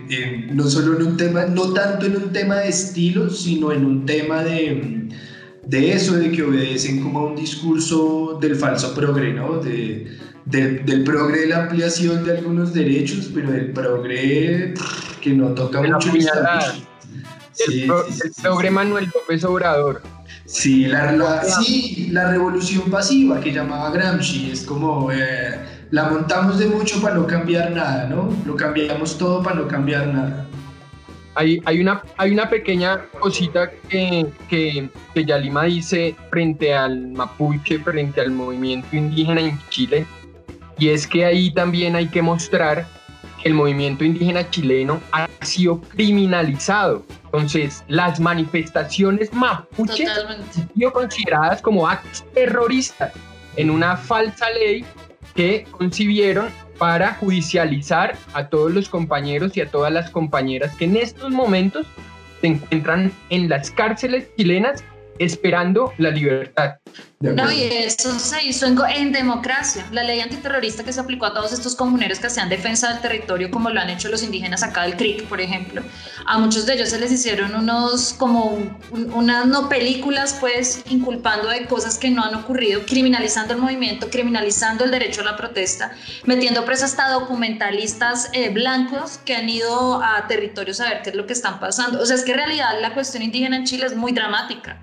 [0.51, 4.05] no solo en un tema, no tanto en un tema de estilo, sino en un
[4.05, 5.07] tema de,
[5.65, 9.59] de eso, de que obedecen como a un discurso del falso progre, ¿no?
[9.59, 10.07] De,
[10.45, 14.73] del, del, progre de la ampliación de algunos derechos, pero del progre
[15.21, 16.21] que no toca mucho el,
[17.53, 20.01] sí, el progre Manuel López Obrador.
[20.45, 25.59] Sí la, la, sí, la revolución pasiva que llamaba Gramsci, es como eh,
[25.91, 28.35] la montamos de mucho para no cambiar nada, ¿no?
[28.45, 30.47] Lo cambiamos todo para no cambiar nada.
[31.35, 37.79] Hay, hay, una, hay una pequeña cosita que, que, que Yalima dice frente al mapuche,
[37.79, 40.05] frente al movimiento indígena en Chile,
[40.77, 42.85] y es que ahí también hay que mostrar
[43.41, 47.05] que el movimiento indígena chileno ha sido criminalizado.
[47.25, 53.13] Entonces, las manifestaciones mapuches han sido consideradas como actos terroristas
[53.55, 54.85] en una falsa ley
[55.35, 60.97] que concibieron para judicializar a todos los compañeros y a todas las compañeras que en
[60.97, 61.85] estos momentos
[62.41, 64.83] se encuentran en las cárceles chilenas
[65.21, 66.75] esperando la libertad.
[67.21, 69.85] No, y eso se hizo en, democracia.
[69.91, 73.51] La ley antiterrorista que se aplicó a todos estos comuneros que hacían defensa del territorio,
[73.51, 75.83] como lo han hecho los indígenas acá del CRIC, por ejemplo.
[76.25, 78.57] A muchos de ellos se les hicieron unos, como
[78.91, 84.83] unas no películas, pues, inculpando de cosas que no han ocurrido, criminalizando el movimiento, criminalizando
[84.83, 85.91] el derecho a la protesta,
[86.25, 91.15] metiendo presos hasta documentalistas eh, blancos que han ido a territorios a ver qué es
[91.15, 92.01] lo que están pasando.
[92.01, 94.79] O sea, es que en realidad la cuestión indígena en Chile es muy dramática.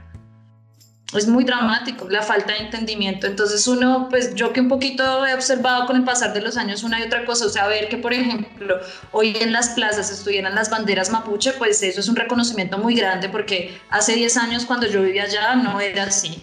[1.14, 3.27] Es muy dramático la falta de entendimiento.
[3.27, 6.83] Entonces uno, pues yo que un poquito he observado con el pasar de los años
[6.83, 8.79] una y otra cosa, o sea, ver que por ejemplo
[9.12, 13.31] hoy en las plazas estuvieran las banderas mapuche, pues eso es un reconocimiento muy grande
[13.31, 16.42] porque hace 10 años cuando yo vivía allá no era así.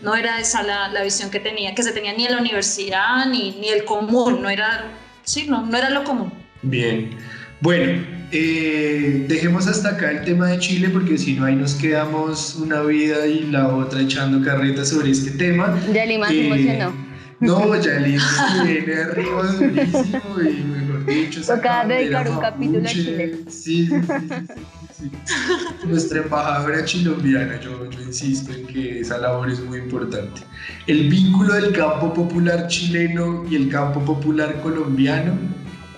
[0.00, 3.26] No era esa la, la visión que tenía, que se tenía ni en la universidad
[3.26, 4.84] ni, ni el común, no era,
[5.22, 6.30] sí, no, no era lo común.
[6.62, 7.16] Bien.
[7.60, 12.56] Bueno, eh, dejemos hasta acá el tema de Chile porque si no ahí nos quedamos
[12.56, 15.78] una vida y la otra echando carretas sobre este tema.
[15.92, 17.04] Ya Lima se eh, emocionó.
[17.40, 21.42] No, ya Lima viene arriba durísimo y mejor dicho.
[21.42, 23.38] Toca dedicar un capítulo a Chile.
[23.48, 23.92] Sí, sí,
[24.92, 25.10] sí,
[25.86, 30.40] Nuestra embajadora chilombiana, yo, yo insisto en que esa labor es muy importante.
[30.86, 35.36] El vínculo del campo popular chileno y el campo popular colombiano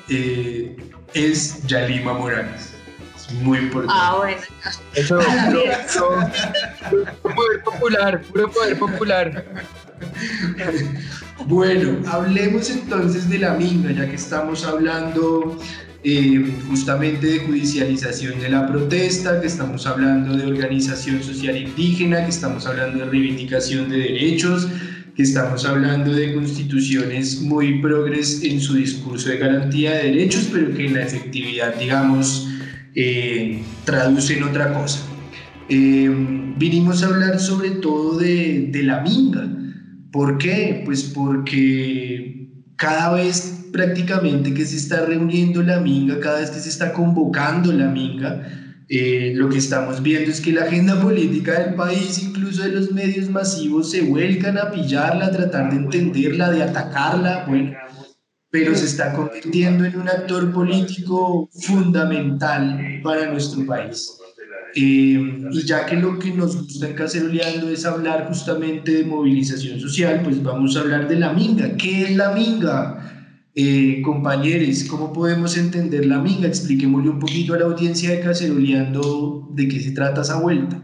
[0.08, 0.76] eh,
[1.14, 2.74] es Yalima Morales.
[3.16, 3.94] Es muy importante.
[3.96, 4.40] Ah, bueno.
[4.94, 5.18] Eso,
[7.22, 9.44] puro poder popular, puro poder popular.
[11.46, 15.58] Bueno, hablemos entonces de la minga, ya que estamos hablando
[16.02, 22.30] eh, justamente de judicialización de la protesta, que estamos hablando de organización social indígena, que
[22.30, 24.68] estamos hablando de reivindicación de derechos,
[25.16, 30.74] que estamos hablando de constituciones muy progres en su discurso de garantía de derechos, pero
[30.74, 32.48] que en la efectividad, digamos,
[32.94, 35.00] eh, traducen otra cosa.
[35.70, 36.10] Eh,
[36.58, 39.48] vinimos a hablar sobre todo de, de la minga.
[40.12, 40.82] ¿Por qué?
[40.84, 46.68] Pues porque cada vez prácticamente que se está reuniendo la minga, cada vez que se
[46.68, 51.74] está convocando la minga, eh, lo que estamos viendo es que la agenda política del
[51.74, 56.62] país, incluso de los medios masivos, se vuelcan a pillarla, a tratar de entenderla, de
[56.62, 57.72] atacarla, bueno,
[58.50, 64.18] pero se está convirtiendo en un actor político fundamental para nuestro país.
[64.76, 69.80] Eh, y ya que lo que nos gusta en Caceroleando es hablar justamente de movilización
[69.80, 71.76] social, pues vamos a hablar de la minga.
[71.76, 73.15] ¿Qué es la minga?
[73.58, 76.46] Eh, compañeros, ¿cómo podemos entender la minga?
[76.46, 80.82] Expliquémosle un poquito a la audiencia de Caceroleando de qué se trata esa vuelta.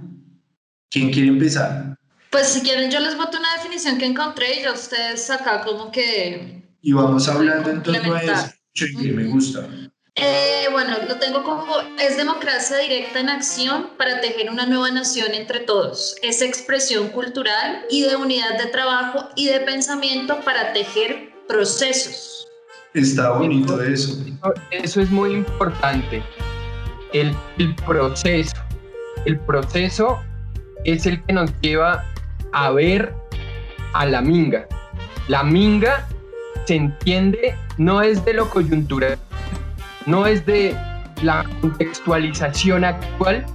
[0.91, 1.99] ¿Quién quiere empezar?
[2.31, 5.93] Pues si quieren yo les boto una definición que encontré y ya ustedes acá como
[5.93, 6.63] que...
[6.81, 9.69] Y vamos hablando en torno a eso, que me gusta.
[10.15, 15.35] Eh, bueno, lo tengo como es democracia directa en acción para tejer una nueva nación
[15.35, 16.17] entre todos.
[16.23, 22.43] Es expresión cultural y de unidad de trabajo y de pensamiento para tejer procesos
[22.95, 24.23] Está bonito eso.
[24.71, 26.23] Eso es muy importante.
[27.15, 27.35] El,
[27.87, 28.55] proceso.
[29.25, 30.21] El proceso
[30.85, 32.05] es el que nos lleva
[32.53, 33.15] a ver
[33.95, 34.67] a la minga.
[35.29, 36.07] La minga
[36.67, 39.19] se entiende no es de lo coyuntural,
[40.07, 40.77] no es de
[41.23, 43.47] la contextualización actual,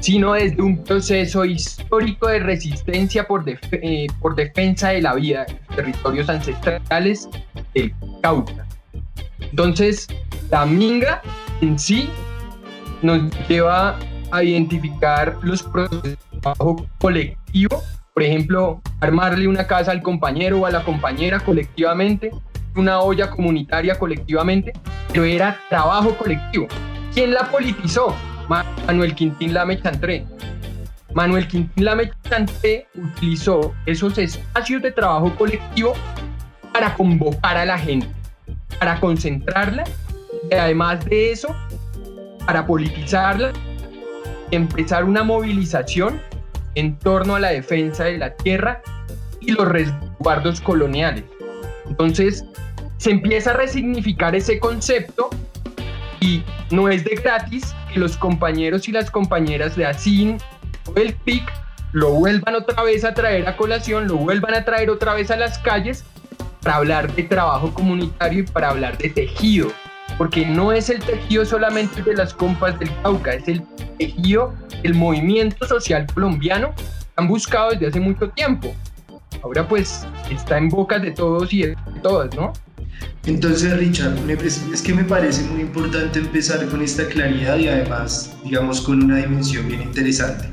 [0.00, 5.56] sino desde un proceso histórico de resistencia por, eh, por defensa de la vida en
[5.56, 7.28] los territorios ancestrales
[7.74, 8.66] del Cauca.
[9.52, 10.08] Entonces,
[10.50, 11.20] la minga
[11.60, 12.08] en sí
[13.02, 13.98] nos lleva
[14.30, 17.82] a identificar los procesos de trabajo colectivo,
[18.14, 22.30] por ejemplo, armarle una casa al compañero o a la compañera colectivamente,
[22.76, 24.72] una olla comunitaria colectivamente,
[25.08, 26.66] pero era trabajo colectivo.
[27.12, 28.16] ¿Quién la politizó?
[28.86, 30.24] Manuel Quintín Lame Chantré.
[31.12, 35.92] Manuel Quintín Lame Chantré utilizó esos espacios de trabajo colectivo
[36.72, 38.21] para convocar a la gente
[38.78, 39.84] para concentrarla
[40.50, 41.54] y además de eso,
[42.46, 43.52] para politizarla,
[44.50, 46.20] empezar una movilización
[46.74, 48.82] en torno a la defensa de la tierra
[49.40, 51.24] y los resguardos coloniales.
[51.88, 52.44] Entonces,
[52.98, 55.30] se empieza a resignificar ese concepto
[56.20, 60.38] y no es de gratis que los compañeros y las compañeras de ASIN
[60.86, 61.42] o el PIC
[61.92, 65.36] lo vuelvan otra vez a traer a colación, lo vuelvan a traer otra vez a
[65.36, 66.04] las calles
[66.62, 69.72] para hablar de trabajo comunitario y para hablar de tejido,
[70.16, 73.62] porque no es el tejido solamente de las compas del Cauca, es el
[73.98, 76.84] tejido del movimiento social colombiano que
[77.16, 78.74] han buscado desde hace mucho tiempo.
[79.42, 82.52] Ahora pues está en boca de todos y de todas, ¿no?
[83.24, 88.80] Entonces, Richard, es que me parece muy importante empezar con esta claridad y además, digamos,
[88.80, 90.48] con una dimensión bien interesante.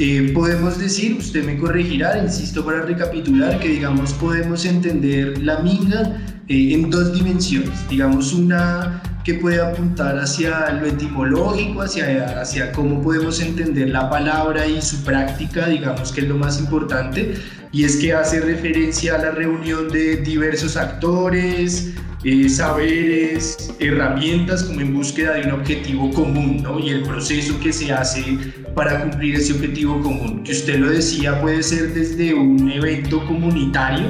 [0.00, 6.16] Eh, podemos decir, usted me corregirá, insisto para recapitular, que digamos podemos entender la minga
[6.46, 7.88] eh, en dos dimensiones.
[7.88, 14.66] Digamos, una que puede apuntar hacia lo etimológico, hacia, hacia cómo podemos entender la palabra
[14.68, 17.34] y su práctica, digamos que es lo más importante,
[17.72, 21.92] y es que hace referencia a la reunión de diversos actores,
[22.24, 26.80] eh, saberes, herramientas como en búsqueda de un objetivo común, ¿no?
[26.80, 28.38] Y el proceso que se hace
[28.78, 34.06] para cumplir ese objetivo común, que usted lo decía, puede ser desde un evento comunitario,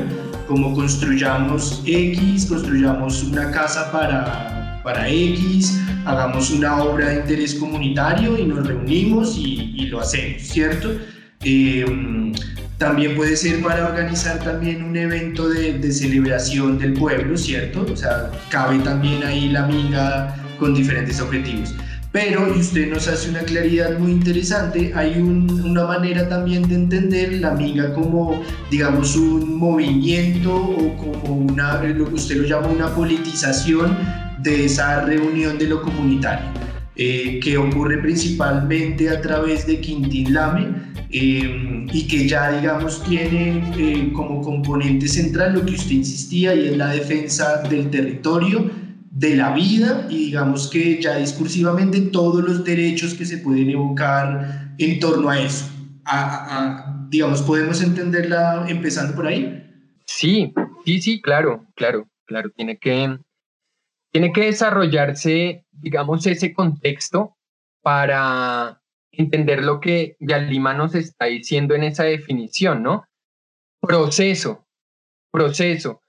[0.47, 8.37] como construyamos X, construyamos una casa para, para X, hagamos una obra de interés comunitario
[8.37, 10.91] y nos reunimos y, y lo hacemos, ¿cierto?
[11.45, 11.87] Eh,
[12.77, 17.87] también puede ser para organizar también un evento de, de, celebración del pueblo, ¿cierto?
[17.91, 21.75] O sea, cabe también ahí la minga con diferentes objetivos.
[22.21, 26.75] Pero, y usted nos hace una claridad muy interesante, hay un, una manera también de
[26.75, 32.67] entender la minga como, digamos, un movimiento o como una, lo que usted lo llama
[32.67, 33.97] una politización
[34.43, 36.45] de esa reunión de lo comunitario,
[36.97, 40.75] eh, que ocurre principalmente a través de Quintín Lame,
[41.11, 46.67] eh, y que ya, digamos, tiene eh, como componente central lo que usted insistía y
[46.67, 48.88] es la defensa del territorio,
[49.19, 54.75] de la vida y digamos que ya discursivamente todos los derechos que se pueden evocar
[54.79, 55.69] en torno a eso.
[57.09, 59.65] digamos, ¿podemos entenderla empezando por ahí?
[60.07, 60.55] Sí,
[60.85, 62.51] sí, sí, claro, claro, claro.
[62.51, 63.19] Tiene que,
[64.13, 67.37] tiene que desarrollarse, digamos, ese contexto
[67.83, 73.05] para entender lo que Yalima nos está diciendo en esa definición, ¿no?
[73.81, 74.65] Proceso,
[75.33, 76.03] proceso.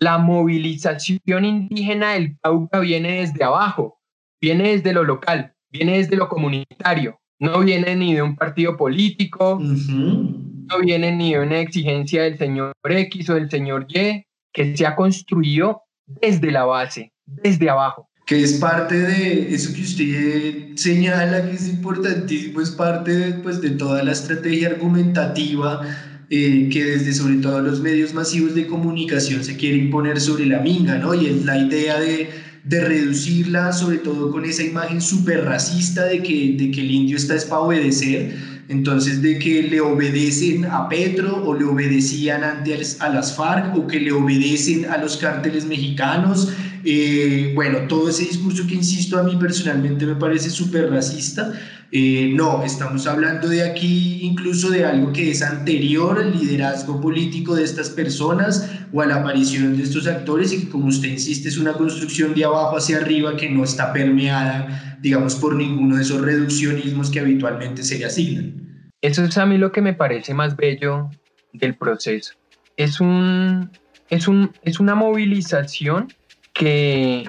[0.00, 4.00] La movilización indígena del Cauca viene desde abajo,
[4.40, 9.60] viene desde lo local, viene desde lo comunitario, no viene ni de un partido político,
[9.60, 14.86] no viene ni de una exigencia del señor X o del señor Y, que se
[14.86, 18.08] ha construido desde la base, desde abajo.
[18.24, 23.60] Que es parte de eso que usted señala que es importantísimo, es parte de, pues,
[23.60, 25.82] de toda la estrategia argumentativa
[26.30, 30.60] eh, que desde sobre todo los medios masivos de comunicación se quiere imponer sobre la
[30.60, 31.12] minga, ¿no?
[31.12, 32.30] Y es la idea de,
[32.64, 37.16] de reducirla, sobre todo con esa imagen súper racista de que, de que el indio
[37.16, 38.36] está es para obedecer,
[38.68, 43.88] entonces de que le obedecen a Petro o le obedecían antes a las FARC o
[43.88, 46.52] que le obedecen a los cárteles mexicanos
[46.84, 51.52] eh, bueno, todo ese discurso que, insisto, a mí personalmente me parece súper racista.
[51.92, 57.56] Eh, no, estamos hablando de aquí incluso de algo que es anterior al liderazgo político
[57.56, 61.48] de estas personas o a la aparición de estos actores y que, como usted insiste,
[61.48, 66.02] es una construcción de abajo hacia arriba que no está permeada, digamos, por ninguno de
[66.02, 68.54] esos reduccionismos que habitualmente se le asignan.
[69.00, 71.10] Eso es a mí lo que me parece más bello
[71.52, 72.34] del proceso.
[72.76, 73.68] Es, un,
[74.10, 76.12] es, un, es una movilización
[76.52, 77.28] que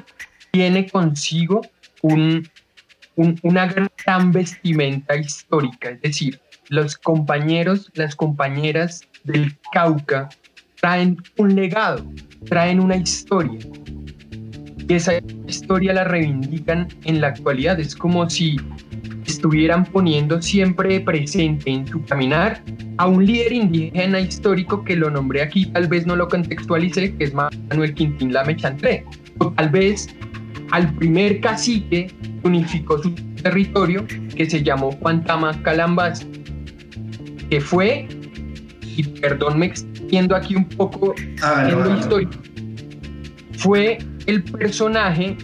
[0.52, 1.62] tiene consigo
[2.04, 2.48] un,
[3.16, 3.68] una
[4.06, 10.30] gran vestimenta histórica, es decir, los compañeros, las compañeras del Cauca
[10.80, 12.06] traen un legado,
[12.46, 13.60] traen una historia.
[14.88, 15.14] Y esa
[15.48, 17.80] historia la reivindican en la actualidad.
[17.80, 18.58] Es como si
[19.26, 22.62] estuvieran poniendo siempre presente en su caminar
[22.98, 27.26] a un líder indígena histórico que lo nombré aquí, tal vez no lo contextualicé, que
[27.26, 29.06] es Manuel Quintín Lame Chantré
[29.50, 30.08] tal vez
[30.72, 34.06] al primer cacique que unificó su territorio,
[34.36, 36.26] que se llamó Juan Tamas Calambas,
[37.50, 38.08] que fue,
[38.82, 42.34] y perdón me extiendo aquí un poco en lo histórico,
[43.58, 45.38] fue el personaje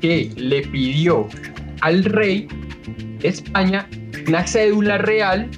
[0.00, 1.28] que le pidió
[1.80, 2.46] al rey
[3.20, 3.88] de España
[4.26, 5.48] una cédula real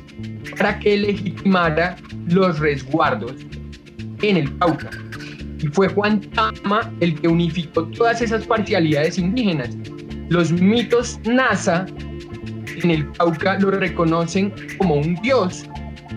[0.57, 1.97] para que legitimara
[2.29, 3.35] los resguardos
[4.23, 4.91] en el Cauca
[5.65, 9.71] y fue Juan Tama el que unificó todas esas parcialidades indígenas.
[10.29, 11.87] Los mitos NASA
[12.83, 15.65] en el Cauca lo reconocen como un dios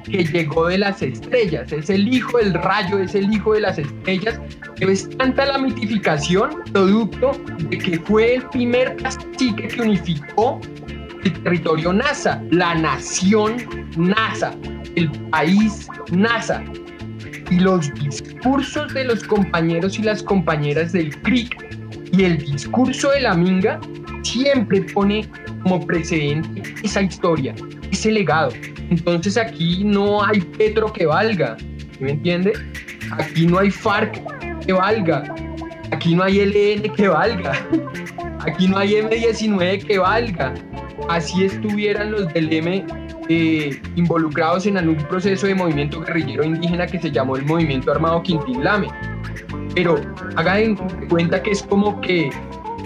[0.04, 3.78] que llegó de las estrellas, es el hijo del rayo, es el hijo de las
[3.78, 4.40] estrellas,
[4.78, 7.32] pero es tanta la mitificación producto
[7.70, 10.60] de que fue el primer cacique que unificó
[11.24, 13.58] el territorio NASA, la nación
[13.98, 14.54] NASA,
[14.96, 16.64] el país NASA,
[17.50, 21.56] y los discursos de los compañeros y las compañeras del CRIC
[22.12, 23.80] y el discurso de la Minga
[24.24, 25.28] siempre pone
[25.64, 27.56] como precedente esa historia,
[27.92, 28.52] ese legado.
[28.90, 31.58] Entonces aquí no hay Petro que valga,
[32.00, 32.54] ¿me entiende?
[33.12, 34.22] Aquí no hay FARC
[34.66, 35.24] que valga,
[35.92, 37.54] aquí no hay LN que valga,
[38.40, 40.54] aquí no hay M19 que valga.
[41.10, 42.86] Así estuvieran los del M
[43.30, 48.24] eh, involucrados en algún proceso de movimiento guerrillero indígena que se llamó el Movimiento Armado
[48.24, 48.88] Quintín Lame.
[49.76, 50.00] pero
[50.36, 50.76] hagan
[51.10, 52.30] cuenta que es como que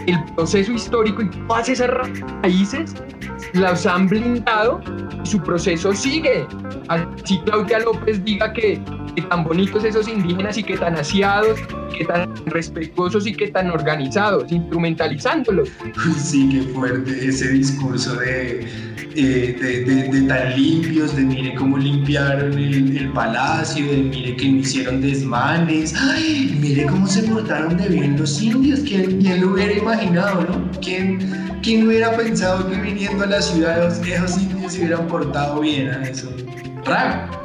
[0.08, 1.90] el proceso histórico y todas esas
[2.42, 2.96] raíces
[3.54, 4.82] las han blindado
[5.24, 6.46] y su proceso sigue.
[6.88, 8.82] Así Claudia López diga que,
[9.30, 11.60] tan bonitos esos indígenas y que tan aseados,
[11.98, 15.70] que tan respetuosos y que tan organizados, instrumentalizándolos.
[16.18, 18.68] Sí, qué fuerte ese discurso de,
[19.16, 25.02] eh, de, tan limpios, de mire cómo limpiaron el, palacio, de mire que no hicieron
[25.02, 30.44] desmanes, ay, mire cómo se portaron de bien los indios, ¿quién, quién lo hubiera imaginado,
[30.44, 30.72] no?
[30.82, 31.20] ¿Quién,
[31.62, 36.04] ¿Quién hubiera pensado que viniendo a la ciudad esos indios se hubieran portado bien a
[36.08, 36.34] eso?
[36.86, 37.41] Raro.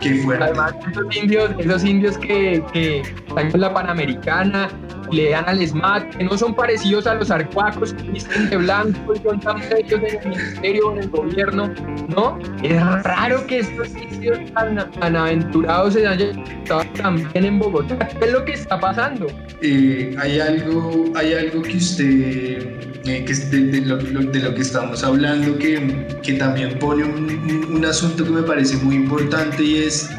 [0.00, 0.44] Qué fuerte.
[0.44, 4.68] Además, esos indios, esos indios que, que están con la Panamericana,
[5.12, 9.14] le dan al SMAT, que no son parecidos a los arcuacos que visten de blanco
[9.14, 11.72] y son tan bellos en el ministerio o en el gobierno,
[12.08, 12.38] ¿no?
[12.62, 14.78] Es raro que estos sitios tan,
[15.16, 17.96] aventurados se hayan estado también en Bogotá.
[17.98, 19.26] ¿Qué es lo que está pasando?
[19.62, 22.60] Eh, hay, algo, hay algo que usted,
[23.04, 27.84] eh, que de, lo, de, lo, que estamos hablando, que, que también pone un, un,
[27.84, 30.10] asunto que me parece muy importante y es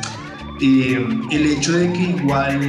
[0.62, 2.60] eh, el hecho de que igual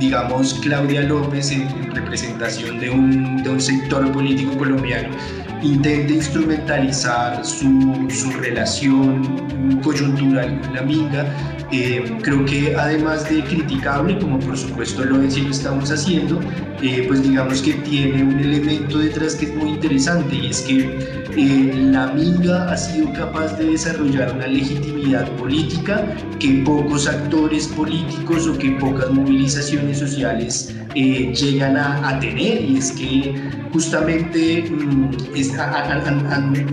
[0.00, 5.14] digamos, Claudia López, en, representación de un, de un, sector político colombiano,
[5.62, 11.26] intenta instrumentalizar su, su relación coyuntural con la minga.
[11.72, 16.40] Eh, creo que además de criticable, como por supuesto lo es y lo estamos haciendo,
[16.82, 21.20] eh, pues digamos que tiene un elemento detrás que es muy interesante y es que
[21.36, 26.04] eh, la minga ha sido capaz de desarrollar una legitimidad política
[26.40, 32.92] que pocos actores políticos o que pocas movilizaciones sociales eh, llegan a, tener y es
[32.92, 33.34] que
[33.72, 35.10] justamente mm,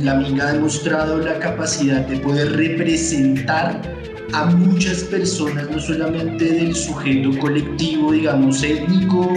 [0.01, 3.81] la minga ha demostrado la capacidad de poder representar
[4.33, 9.33] a muchas personas, no solamente del sujeto colectivo, digamos, étnico,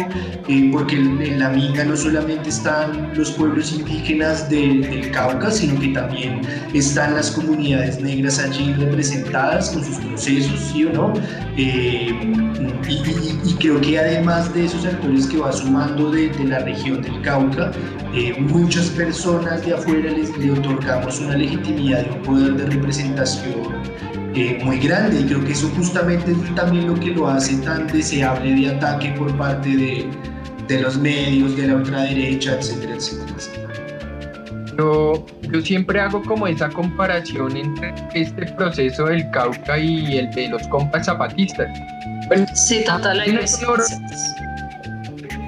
[0.48, 5.88] eh, porque en la minga no solamente están los pueblos indígenas del Cauca, sino que
[5.88, 6.40] también
[6.74, 11.12] están las comunidades negras allí representadas con sus procesos, ¿sí o no?
[11.56, 12.10] Eh,
[12.88, 17.70] y, creo que además de esos actores que va sumando de, la región del Cauca,
[18.14, 24.00] eh, muchas personas de afuera les le otorgamos una legitimidad y un poder de representación
[24.34, 27.86] eh, muy grande y creo que eso justamente es también lo que lo hace tan
[27.88, 30.06] deseable de ataque por parte de,
[30.68, 33.30] de los medios, de la ultraderecha, etcétera, etcétera.
[34.78, 40.48] Yo, yo siempre hago como esa comparación entre este proceso del Cauca y el de
[40.48, 41.68] los compas zapatistas.
[42.54, 43.40] sí, total, hay una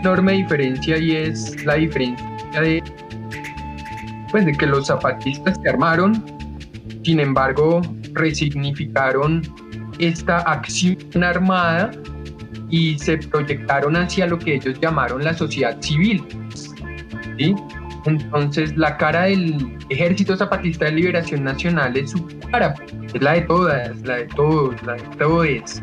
[0.00, 2.26] enorme diferencia y es la diferencia
[2.60, 2.82] de,
[4.32, 6.24] pues, de que los zapatistas se armaron,
[7.04, 7.80] sin embargo,
[8.14, 9.42] resignificaron
[9.98, 11.90] esta acción armada
[12.70, 16.24] y se proyectaron hacia lo que ellos llamaron la sociedad civil.
[17.38, 17.54] ¿sí?
[18.06, 22.74] Entonces la cara del Ejército Zapatista de Liberación Nacional es su cara,
[23.14, 25.82] es la de todas, la de todos, la de todos.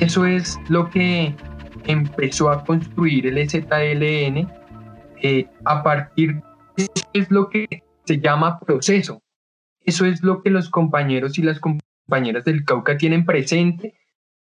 [0.00, 1.34] Eso es lo que
[1.86, 4.48] empezó a construir el ZLN
[5.22, 6.34] eh, a partir
[6.76, 7.66] de es lo que
[8.04, 9.23] se llama proceso.
[9.84, 13.94] Eso es lo que los compañeros y las compañeras del Cauca tienen presente.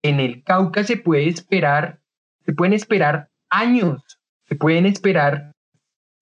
[0.02, 2.02] En el Cauca se puede esperar,
[2.46, 5.54] se pueden esperar años, se pueden esperar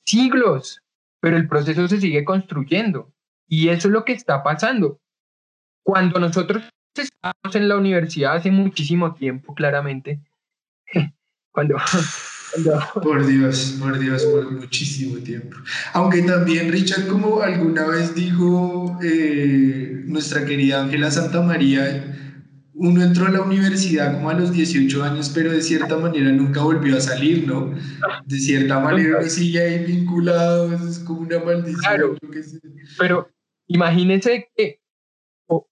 [0.05, 0.81] siglos,
[1.19, 3.11] pero el proceso se sigue construyendo.
[3.47, 4.99] Y eso es lo que está pasando.
[5.83, 6.63] Cuando nosotros
[6.95, 10.19] estábamos en la universidad hace muchísimo tiempo, claramente,
[11.51, 11.77] cuando
[13.01, 15.57] por Dios, por Dios, por muchísimo tiempo.
[15.93, 22.15] Aunque también Richard, como alguna vez dijo eh, nuestra querida Ángela Santa María,
[22.73, 26.61] uno entró a la universidad como a los 18 años, pero de cierta manera nunca
[26.61, 27.73] volvió a salir, ¿no?
[28.25, 31.79] De cierta manera uno sigue ahí vinculado, es como una maldición.
[31.79, 32.15] Claro,
[32.99, 33.29] pero
[33.67, 34.79] imagínense que,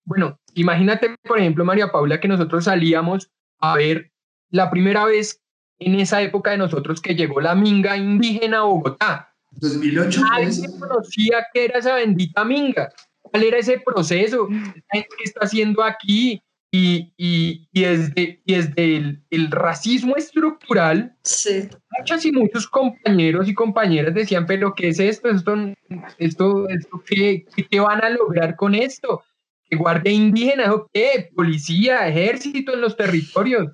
[0.04, 4.12] bueno, imagínate, por ejemplo, María Paula, que nosotros salíamos a ver
[4.50, 5.45] la primera vez
[5.80, 9.34] en esa época de nosotros que llegó la minga indígena a Bogotá.
[9.52, 10.22] 2008.
[10.22, 12.92] Nadie conocía qué era esa bendita minga.
[13.22, 14.48] ¿Cuál era ese proceso?
[14.92, 16.42] ¿Qué está haciendo aquí?
[16.72, 21.70] Y, y, y desde, y desde el, el, racismo estructural, sí.
[21.98, 25.30] muchas y muchos compañeros y compañeras decían, pero ¿qué es esto?
[25.30, 25.56] ¿Esto,
[26.18, 29.24] esto, esto qué, qué van a lograr con esto?
[29.70, 30.74] ¿Qué guardia indígena?
[30.92, 31.30] ¿Qué?
[31.34, 32.10] ¿Policía?
[32.10, 33.70] ¿Ejército en los territorios?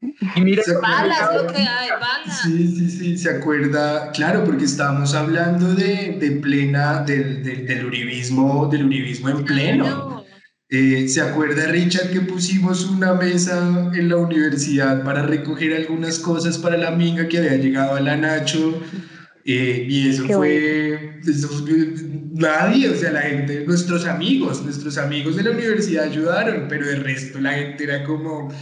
[0.00, 2.42] Y mira, balas, lo que hay, balas.
[2.42, 8.68] Sí, sí, sí, se acuerda, claro, porque estábamos hablando de, de plena, del, del, uribismo,
[8.70, 10.24] del uribismo en pleno.
[10.70, 16.58] Eh, ¿Se acuerda Richard que pusimos una mesa en la universidad para recoger algunas cosas
[16.58, 18.82] para la minga que había llegado a la Nacho?
[19.46, 21.20] Eh, y eso fue,
[22.34, 26.96] nadie, o sea, la gente, nuestros amigos, nuestros amigos de la universidad ayudaron, pero de
[26.96, 28.52] resto la gente era como,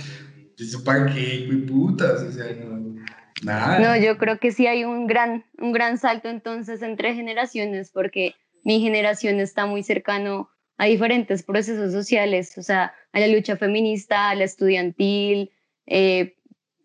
[0.58, 2.94] eso para qué, putas, o sea, no,
[3.42, 3.78] nada.
[3.78, 8.34] No, yo creo que sí hay un gran, un gran salto entonces entre generaciones, porque
[8.64, 14.30] mi generación está muy cercano a diferentes procesos sociales, o sea, a la lucha feminista,
[14.30, 15.50] a la estudiantil,
[15.86, 16.36] eh,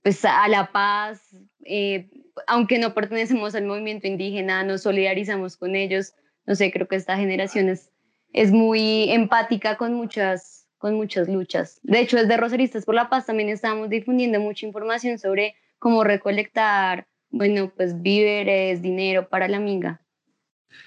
[0.04, 1.22] pues a la paz,
[1.66, 2.10] eh,
[2.48, 6.14] aunque no pertenecemos al movimiento indígena, nos solidarizamos con ellos,
[6.46, 7.92] no sé, creo que esta generación es,
[8.34, 11.80] es muy empática con muchas, con muchas luchas.
[11.84, 17.08] De hecho, desde Rosaristas por la Paz también estamos difundiendo mucha información sobre cómo recolectar,
[17.30, 20.02] bueno, pues víveres, dinero para la minga.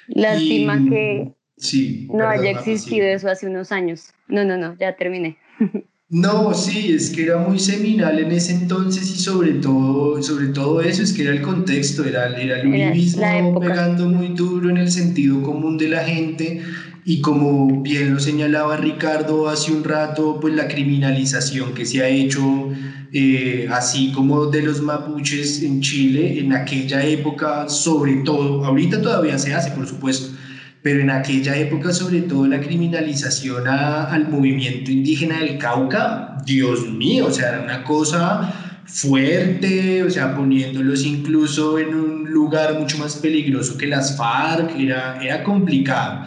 [0.09, 2.09] Lástima que Sí.
[2.13, 4.13] No haya existido eso hace unos años.
[4.29, 5.39] No, no, no, ya terminé.
[6.11, 10.81] No, sí, es que era muy seminal en ese entonces y sobre todo, sobre todo
[10.81, 14.93] eso, es que era el contexto, era, era el uribismo pegando muy duro en el
[14.93, 16.61] sentido común de la gente
[17.05, 22.09] y como bien lo señalaba Ricardo hace un rato, pues la criminalización que se ha
[22.09, 22.71] hecho,
[23.13, 29.39] eh, así como de los mapuches en Chile, en aquella época sobre todo, ahorita todavía
[29.39, 30.35] se hace, por supuesto,
[30.83, 37.27] pero en aquella época sobre todo la criminalización al movimiento indígena del Cauca, Dios mío,
[37.27, 43.17] o sea, era una cosa fuerte, o sea, poniéndolos incluso en un lugar mucho más
[43.17, 46.27] peligroso que las FARC, era, era complicado.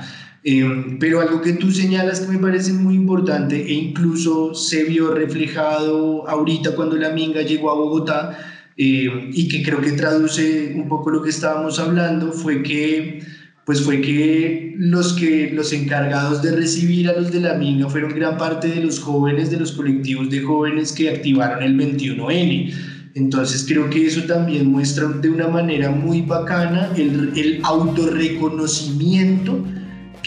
[0.50, 5.14] Em, pero algo que tú señalas que me parece muy importante e incluso se vio
[5.14, 8.38] reflejado ahorita cuando la Minga llegó a Bogotá
[8.78, 13.20] em, y que creo que traduce un poco lo que estábamos hablando, fue que
[13.66, 18.16] pues fue que los, que los encargados de recibir a los de la mina fueron
[18.16, 22.74] gran parte de los jóvenes, de los colectivos de jóvenes que activaron el 21N.
[23.16, 29.62] Entonces creo que eso también muestra de una manera muy bacana el, el autorreconocimiento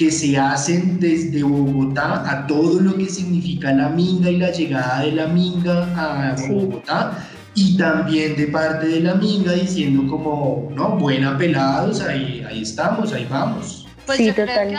[0.01, 5.03] que se hacen desde Bogotá a todo lo que significa la minga y la llegada
[5.03, 7.19] de la minga a Bogotá
[7.55, 13.13] y también de parte de la minga diciendo como, no, buena pelados, ahí, ahí estamos,
[13.13, 13.87] ahí vamos.
[14.07, 14.75] Pues yo creo que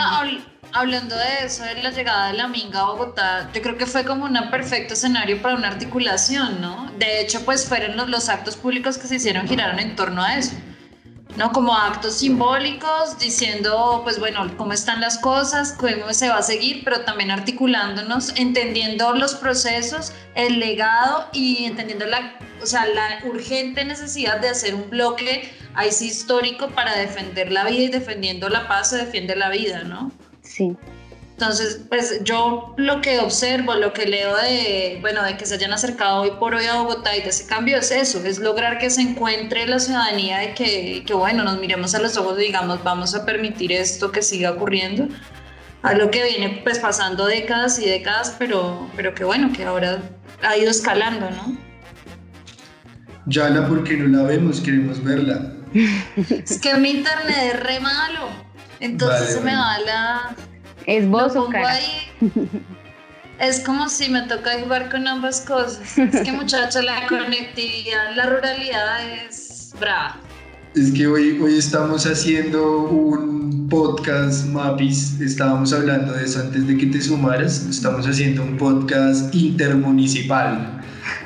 [0.74, 4.04] hablando de eso, de la llegada de la minga a Bogotá, yo creo que fue
[4.04, 6.92] como un perfecto escenario para una articulación, ¿no?
[6.98, 10.38] De hecho, pues fueron los, los actos públicos que se hicieron giraron en torno a
[10.38, 10.54] eso.
[11.38, 11.52] ¿No?
[11.52, 16.84] Como actos simbólicos, diciendo, pues bueno, cómo están las cosas, cómo se va a seguir,
[16.84, 23.86] pero también articulándonos, entendiendo los procesos, el legado y entendiendo la, o sea, la urgente
[23.86, 28.68] necesidad de hacer un bloque ahí sí histórico para defender la vida y defendiendo la
[28.68, 30.12] paz se defiende la vida, ¿no?
[30.42, 30.76] Sí.
[31.42, 35.74] Entonces, pues yo lo que observo, lo que leo de, bueno, de que se hayan
[35.74, 38.92] acercado hoy por hoy a Bogotá y de ese cambio es eso, es lograr que
[38.92, 42.84] se encuentre la ciudadanía de que, que bueno, nos miremos a los ojos y digamos,
[42.84, 45.08] vamos a permitir esto que siga ocurriendo.
[45.82, 50.00] A lo que viene pues pasando décadas y décadas, pero, pero que bueno, que ahora
[50.44, 51.58] ha ido escalando, ¿no?
[53.26, 55.54] Yala, porque no la vemos, queremos verla.
[55.74, 58.30] es que mi internet es re malo,
[58.80, 60.36] entonces se me va la
[60.86, 61.80] ¿Es vos o cara?
[63.40, 65.98] Es como si me toca jugar con ambas cosas.
[65.98, 70.18] Es que muchacha, la conectividad, la ruralidad es brava.
[70.76, 76.78] Es que hoy, hoy estamos haciendo un podcast, Mapis, estábamos hablando de eso antes de
[76.78, 80.82] que te sumaras, estamos haciendo un podcast intermunicipal.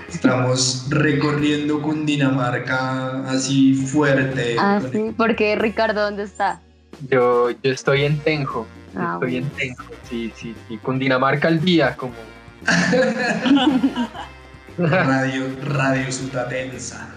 [0.07, 4.55] Estamos recorriendo Cundinamarca así fuerte.
[4.57, 6.61] Ah, sí, porque Ricardo, ¿dónde está?
[7.11, 8.65] Yo, yo estoy en Tenjo.
[8.95, 12.13] Ah, Estoy en Tenjo, sí, sí, sí, con Dinamarca al día, como.
[14.77, 17.13] radio, radio Sutatensa.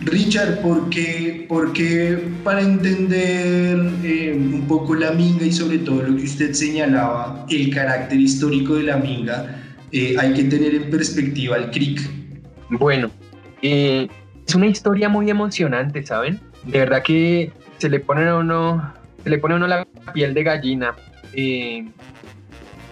[0.00, 6.24] Richard, ¿por qué, para entender eh, un poco la minga y sobre todo lo que
[6.24, 9.62] usted señalaba, el carácter histórico de la minga,
[9.92, 12.00] eh, hay que tener en perspectiva el CRIC?
[12.70, 13.10] Bueno,
[13.62, 14.08] eh,
[14.46, 16.40] es una historia muy emocionante, ¿saben?
[16.64, 20.42] De verdad que se le pone a uno se le pone uno la piel de
[20.42, 20.94] gallina
[21.32, 21.88] eh,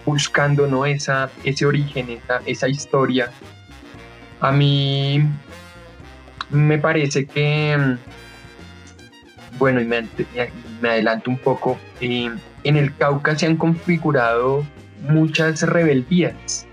[0.05, 0.85] buscando ¿no?
[0.85, 3.31] esa, ese origen, esa, esa historia.
[4.39, 5.21] A mí
[6.49, 7.77] me parece que,
[9.57, 10.07] bueno, y me,
[10.81, 12.31] me adelanto un poco, eh,
[12.63, 14.65] en el Cauca se han configurado
[15.07, 16.67] muchas rebeldías,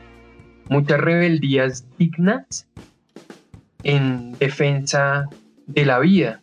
[0.68, 2.66] muchas rebeldías dignas
[3.82, 5.28] en defensa
[5.66, 6.40] de la vida.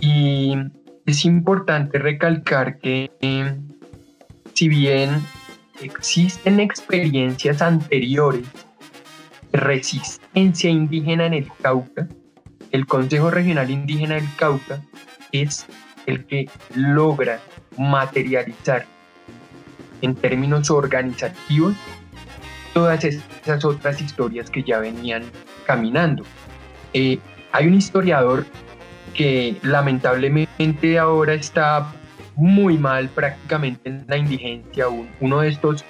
[0.00, 0.54] Y
[1.08, 3.10] es importante recalcar que
[4.52, 5.24] si bien
[5.80, 8.44] existen experiencias anteriores
[9.50, 12.06] de resistencia indígena en el Cauca,
[12.72, 14.82] el Consejo Regional Indígena del Cauca
[15.32, 15.66] es
[16.04, 17.40] el que logra
[17.78, 18.84] materializar
[20.02, 21.74] en términos organizativos
[22.74, 25.22] todas esas otras historias que ya venían
[25.64, 26.24] caminando.
[26.92, 27.18] Eh,
[27.52, 28.44] hay un historiador
[29.18, 31.92] que lamentablemente ahora está
[32.36, 34.86] muy mal prácticamente en la indigencia,
[35.18, 35.84] uno de estos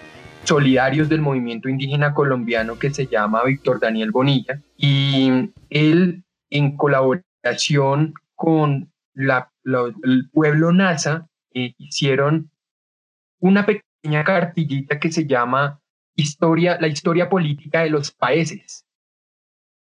[0.45, 8.14] solidarios del movimiento indígena colombiano que se llama Víctor Daniel Bonilla, y él en colaboración
[8.35, 9.53] con la,
[10.03, 12.51] el pueblo NASA eh, hicieron
[13.41, 15.83] una pequeña cartillita que se llama
[16.16, 18.87] historia, La historia política de los países.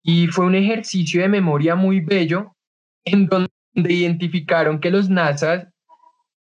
[0.02, 2.56] Y fue un ejercicio de memoria muy bello
[3.06, 5.68] en donde identificaron que los nazas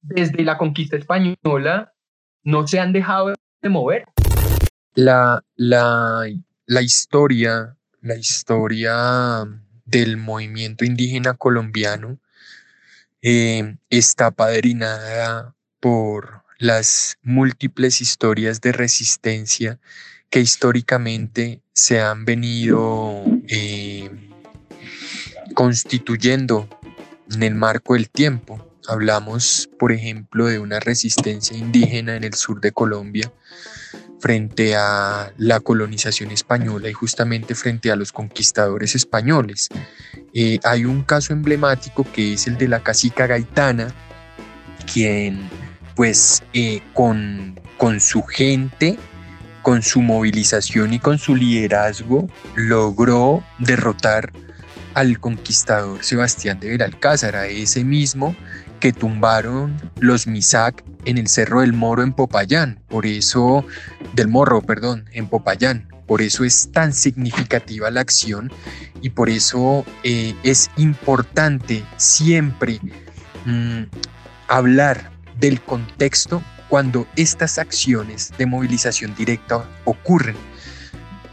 [0.00, 1.92] desde la conquista española
[2.42, 4.04] no se han dejado de mover.
[4.94, 6.24] La, la,
[6.66, 9.44] la historia, la historia
[9.84, 12.18] del movimiento indígena colombiano
[13.22, 19.78] eh, está padrinada por las múltiples historias de resistencia
[20.30, 24.21] que históricamente se han venido eh,
[25.52, 26.68] constituyendo
[27.32, 28.68] en el marco del tiempo.
[28.88, 33.32] Hablamos, por ejemplo, de una resistencia indígena en el sur de Colombia
[34.22, 39.68] frente a la colonización española y justamente frente a los conquistadores españoles.
[40.32, 43.92] Eh, hay un caso emblemático que es el de la cacica gaitana,
[44.92, 45.48] quien
[45.96, 48.96] pues eh, con, con su gente,
[49.62, 54.32] con su movilización y con su liderazgo logró derrotar
[54.94, 58.36] al conquistador Sebastián de Belalcázar, a ese mismo
[58.80, 63.64] que tumbaron los Misac en el Cerro del Moro en Popayán, por eso,
[64.14, 65.88] del Morro, perdón, en Popayán.
[66.06, 68.52] Por eso es tan significativa la acción
[69.00, 72.80] y por eso eh, es importante siempre
[73.46, 73.84] mm,
[74.48, 80.36] hablar del contexto cuando estas acciones de movilización directa ocurren.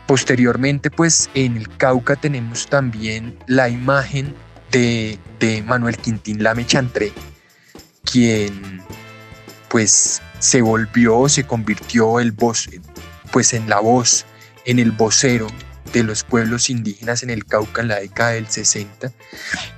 [0.09, 4.33] Posteriormente, pues en el Cauca tenemos también la imagen
[4.71, 5.19] de,
[5.67, 7.13] Manuel Quintín Lame Chantré,
[8.11, 8.81] quien
[9.67, 12.67] pues se volvió, se convirtió el voz,
[13.31, 14.25] pues en la voz,
[14.65, 15.45] en el vocero
[15.93, 19.11] de los pueblos indígenas en el Cauca en la década del 60,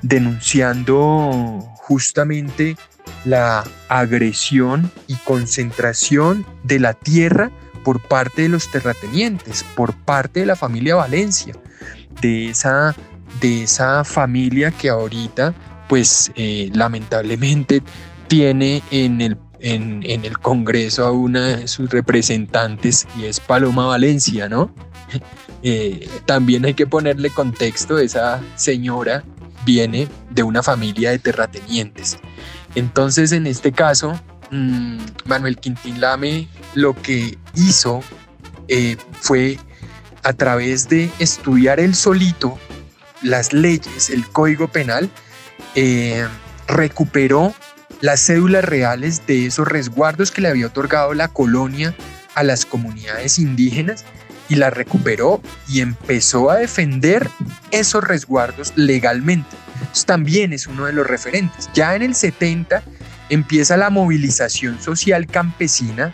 [0.02, 2.78] denunciando justamente
[3.26, 7.52] la agresión y concentración de la tierra
[7.84, 11.54] por parte de los terratenientes, por parte de la familia Valencia,
[12.22, 12.96] de esa,
[13.40, 15.54] de esa familia que ahorita,
[15.88, 17.82] pues eh, lamentablemente
[18.28, 24.50] tiene en el, en, el Congreso a una de sus representantes y es Paloma Valencia,
[24.50, 24.74] ¿no?
[25.64, 29.24] Eh, también hay que ponerle contexto, esa señora
[29.64, 32.18] viene de una familia de terratenientes.
[32.74, 34.20] Entonces, en este caso,
[34.50, 38.04] mm, Manuel Quintín Lame lo que hizo
[38.68, 39.58] eh, fue
[40.24, 42.60] a través de estudiar el solito
[43.22, 45.10] las leyes, el código penal,
[45.76, 46.28] eh,
[46.68, 47.54] recuperó
[48.02, 51.96] las cédulas reales de esos resguardos que le había otorgado la colonia
[52.34, 54.06] a las comunidades indígenas
[54.50, 57.30] y las recuperó y empezó a defender
[57.70, 59.56] esos resguardos legalmente.
[60.06, 61.70] también es uno de los referentes.
[61.74, 62.84] Ya en el 70
[63.30, 66.14] empieza la movilización social campesina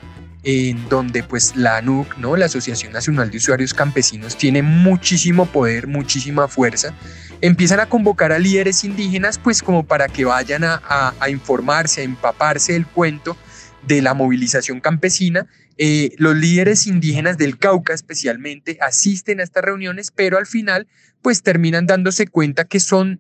[0.50, 2.38] en donde pues la ANUC, ¿no?
[2.38, 6.94] la Asociación Nacional de Usuarios Campesinos, tiene muchísimo poder, muchísima fuerza.
[7.42, 12.72] Empiezan a convocar a líderes indígenas pues como para que vayan a, informarse, a empaparse
[12.72, 13.36] del cuento
[13.86, 15.48] de la movilización campesina.
[15.78, 20.88] Eh, los líderes indígenas del Cauca especialmente asisten a estas reuniones, pero al final
[21.22, 23.20] pues terminan dándose cuenta que son,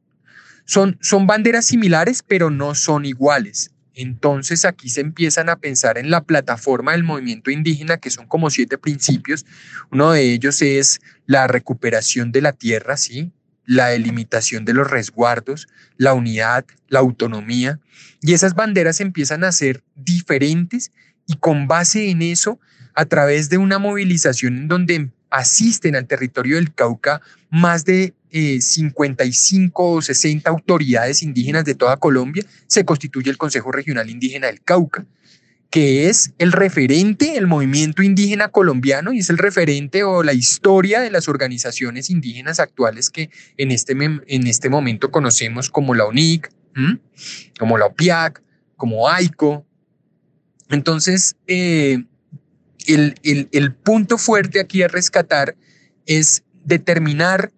[1.25, 3.71] banderas similares, pero no son iguales.
[3.99, 8.51] Entonces aquí se empiezan a pensar en la plataforma del movimiento indígena, que son como
[8.51, 9.43] siete principios.
[9.91, 13.31] Uno de ellos es la recuperación de la tierra, ¿sí?
[13.65, 15.67] la delimitación de los resguardos,
[15.97, 17.79] la unidad, la autonomía.
[18.21, 20.91] Y esas banderas empiezan a ser diferentes
[21.25, 22.59] y con base en eso,
[22.93, 29.83] a través de una movilización en donde asisten al territorio del Cauca más de 55
[29.83, 34.61] eh, o 60 autoridades indígenas de toda Colombia, se constituye el Consejo Regional Indígena del
[34.61, 35.05] Cauca,
[35.69, 41.01] que es el referente el movimiento indígena colombiano y es el referente o la historia
[41.01, 46.49] de las organizaciones indígenas actuales que en este, en este momento conocemos como la UNIC,
[47.59, 48.41] como la OPIAC,
[48.75, 49.65] como AICO.
[50.69, 52.03] Entonces, eh,
[52.85, 53.15] el,
[53.51, 55.55] el punto fuerte aquí a rescatar
[56.05, 57.51] es determinar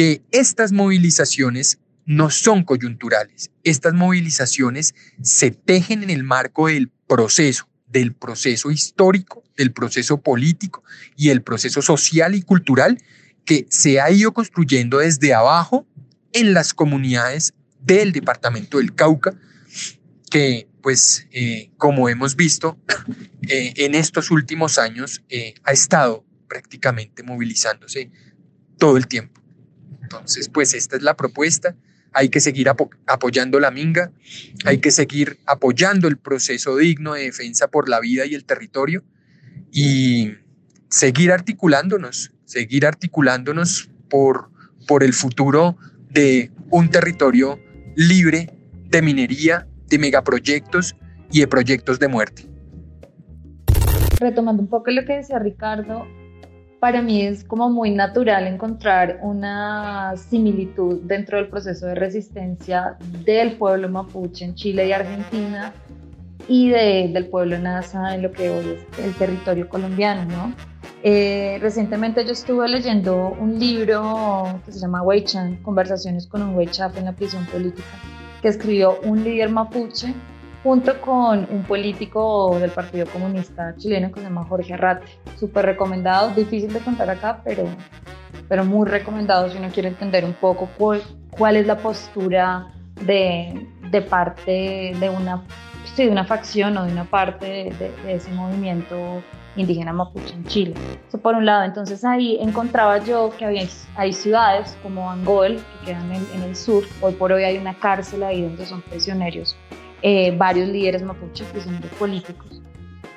[0.00, 3.50] que estas movilizaciones no son coyunturales.
[3.64, 10.82] Estas movilizaciones se tejen en el marco del proceso, del proceso histórico, del proceso político
[11.18, 12.96] y el proceso social y cultural
[13.44, 15.86] que se ha ido construyendo desde abajo
[16.32, 19.34] en las comunidades del departamento del Cauca,
[20.30, 22.78] que pues eh, como hemos visto
[23.48, 28.10] eh, en estos últimos años eh, ha estado prácticamente movilizándose
[28.78, 29.39] todo el tiempo.
[30.10, 31.76] Entonces, pues esta es la propuesta.
[32.12, 32.68] Hay que seguir
[33.06, 34.10] apoyando la minga,
[34.64, 39.04] hay que seguir apoyando el proceso digno de defensa por la vida y el territorio
[39.70, 40.32] y
[40.88, 44.50] seguir articulándonos, seguir articulándonos por,
[44.88, 45.76] por el futuro
[46.10, 47.60] de un territorio
[47.94, 48.58] libre
[48.88, 50.96] de minería, de megaproyectos
[51.30, 52.46] y de proyectos de muerte.
[54.18, 56.08] Retomando un poco lo que decía Ricardo,
[56.80, 63.52] para mí es como muy natural encontrar una similitud dentro del proceso de resistencia del
[63.52, 65.74] pueblo mapuche en Chile y Argentina
[66.48, 70.54] y del pueblo NASA en lo que hoy es el territorio colombiano, ¿no?
[71.02, 76.96] Eh, recientemente yo estuve leyendo un libro que se llama Weichan, Conversaciones con un Weichaf
[76.96, 77.88] en la prisión política,
[78.40, 80.14] que escribió un líder mapuche
[80.62, 85.06] junto con un político del Partido Comunista chileno que se llama Jorge Arrate.
[85.38, 87.64] Súper recomendado, difícil de contar acá, pero,
[88.48, 92.72] pero muy recomendado si uno quiere entender un poco cuál, cuál es la postura
[93.06, 95.42] de, de parte de una,
[95.94, 97.46] sí, de una facción o de una parte
[97.78, 99.22] de, de ese movimiento
[99.56, 100.74] indígena mapuche en Chile.
[101.08, 103.62] Eso por un lado, entonces ahí encontraba yo que había,
[103.96, 107.74] hay ciudades como Angol, que quedan en, en el sur, hoy por hoy hay una
[107.74, 109.56] cárcel ahí donde son prisioneros
[110.02, 112.60] eh, varios líderes mapuches, que son políticos.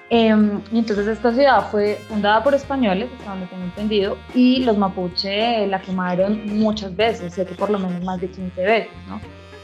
[0.10, 4.78] Em, y entonces esta ciudad fue fundada por españoles, hasta donde tengo entendido, y los
[4.78, 9.20] mapuche la quemaron muchas veces, sé que por lo menos más de 15 veces, ¿no?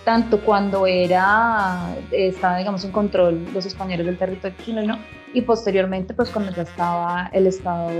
[0.05, 4.97] Tanto cuando era, estaba, digamos, en control los españoles del territorio chileno,
[5.33, 7.91] y posteriormente, pues cuando ya estaba el Estado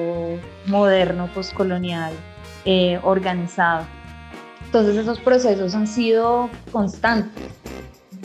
[0.66, 2.14] moderno, postcolonial,
[2.66, 3.86] eh, organizado.
[4.66, 7.60] Entonces esos procesos han sido constantes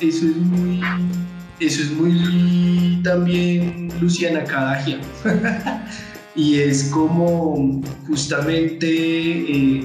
[0.01, 0.81] eso es muy,
[1.61, 4.99] eso es muy también Luciana Cadagia.
[6.37, 9.85] y es como justamente, eh,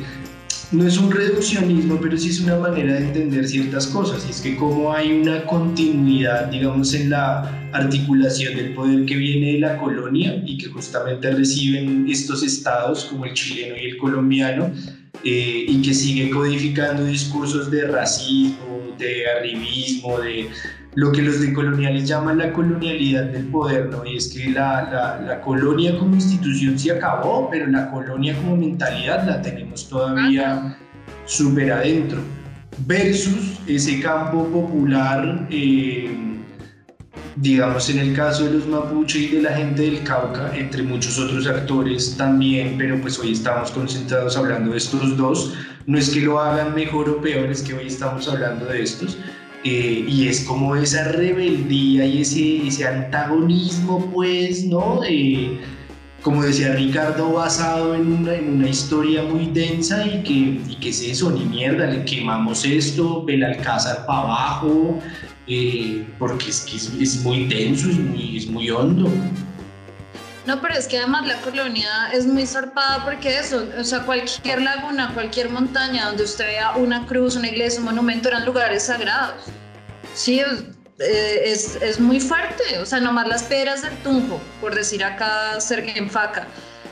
[0.72, 4.26] no es un reduccionismo, pero sí es una manera de entender ciertas cosas.
[4.28, 9.54] Y es que como hay una continuidad, digamos, en la articulación del poder que viene
[9.54, 14.72] de la colonia y que justamente reciben estos estados como el chileno y el colombiano,
[15.24, 20.50] eh, y que sigue codificando discursos de racismo, de arribismo, de
[20.96, 24.06] lo que los decoloniales llaman la colonialidad del poder, ¿no?
[24.06, 29.26] Y es que la, la, colonia como institución se acabó, pero la colonia como mentalidad
[29.26, 30.78] la tenemos todavía
[31.26, 32.20] súper adentro.
[32.86, 36.29] Versus ese campo popular eh,
[37.42, 41.18] digamos en el caso de los mapuche y de la gente del Cauca, entre muchos
[41.18, 45.54] otros actores también, pero pues hoy estamos concentrados hablando de estos dos,
[45.86, 49.18] no es que lo hagan mejor o peor, es que hoy estamos hablando de estos,
[49.64, 55.02] eh, y es como esa rebeldía y ese, ese antagonismo, pues, ¿no?
[56.22, 60.90] Como decía Ricardo, basado en una, en una, historia muy densa y que, y que
[60.90, 65.00] es eso, ni mierda, le quemamos esto, Belalcázar para abajo,
[65.48, 69.10] eh, porque es que es, muy denso, es muy, es muy hondo.
[70.46, 74.62] No, pero es que además la colonia es muy zarpada porque eso, o sea, cualquier
[74.62, 79.46] laguna, cualquier montaña donde usted vea una cruz, una iglesia, un monumento eran lugares sagrados.
[80.16, 80.42] Sí,
[81.00, 85.58] eh, es, es, muy fuerte, o sea, nomás las piedras del Tunjo, por decir acá
[85.70, 86.48] en Faca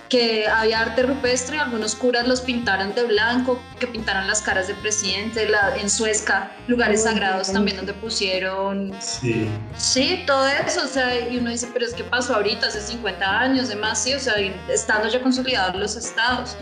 [0.10, 4.78] que había arte rupestre, algunos curas los pintaron de blanco, que pintaron las caras del
[4.78, 8.94] presidente, la, en Suezca, lugares sagrados también donde pusieron...
[9.02, 9.48] Sí.
[9.78, 13.40] Sí, todo eso, o sea, y uno dice, pero es que pasó ahorita, hace 50
[13.40, 14.36] años, demás, sí, o sea,
[14.70, 16.56] estando ya consolidados los estados.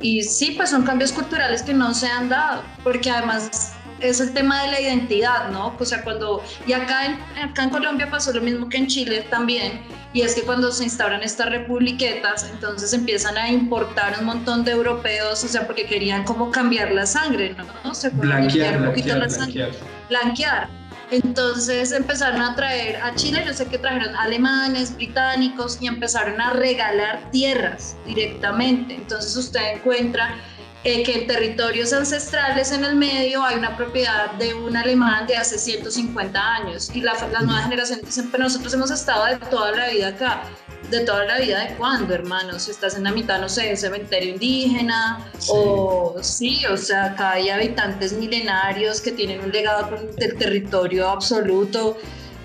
[0.00, 3.72] Y sí, pues son cambios culturales que no se han dado, porque además
[4.08, 5.74] es el tema de la identidad, ¿no?
[5.78, 9.26] O sea, cuando, y acá en, acá en Colombia pasó lo mismo que en Chile
[9.30, 9.80] también,
[10.12, 14.72] y es que cuando se instauran estas republiquetas, entonces empiezan a importar un montón de
[14.72, 17.90] europeos, o sea, porque querían como cambiar la sangre, ¿no?
[17.90, 19.70] O sea, blanquear, un poquito la sangre.
[20.08, 20.68] Blanquear.
[21.10, 26.50] Entonces empezaron a traer a Chile, yo sé que trajeron alemanes, británicos y empezaron a
[26.50, 28.94] regalar tierras directamente.
[28.94, 30.36] Entonces usted encuentra
[30.84, 35.34] eh, que en territorios ancestrales en el medio hay una propiedad de un alemán de
[35.34, 39.88] hace 150 años y las nuevas generaciones dicen, pero nosotros hemos estado de toda la
[39.88, 40.42] vida acá.
[40.90, 42.58] de toda la vida de cuándo, hermano.
[42.60, 47.32] Si estás en la mitad, no sé, del cementerio indígena, o sí, o sea, acá
[47.32, 51.96] hay habitantes milenarios que tienen un legado del territorio absoluto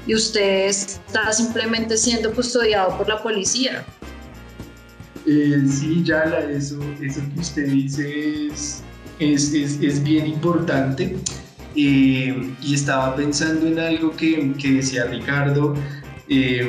[0.07, 3.85] y usted está simplemente siendo custodiado por la policía.
[5.31, 8.83] Eh, sí, ya eso, eso que usted dice es,
[9.19, 11.17] es, es, bien importante.
[11.75, 15.75] Eh, y estaba pensando en algo que, que decía Ricardo,
[16.29, 16.67] eh,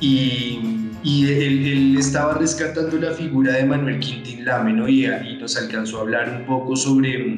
[0.00, 5.98] y, y él, estaba rescatando la figura de Manuel Quintín Lame, y, y, nos alcanzó
[5.98, 7.36] a hablar un poco sobre,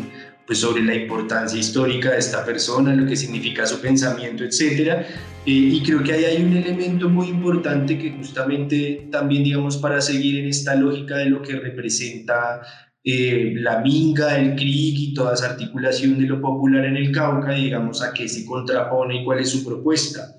[0.51, 5.07] pues, sobre la importancia histórica de esta persona, lo que significa su pensamiento, etc.
[5.47, 10.01] Eh, y creo que ahí hay un elemento muy importante que justamente también, digamos, para
[10.01, 12.63] seguir en esta lógica de lo que representa
[13.05, 17.53] eh, la minga, el CRIC y toda esa articulación de lo popular en el Cauca,
[17.53, 20.35] digamos, a qué se contrapone y cuál es su propuesta.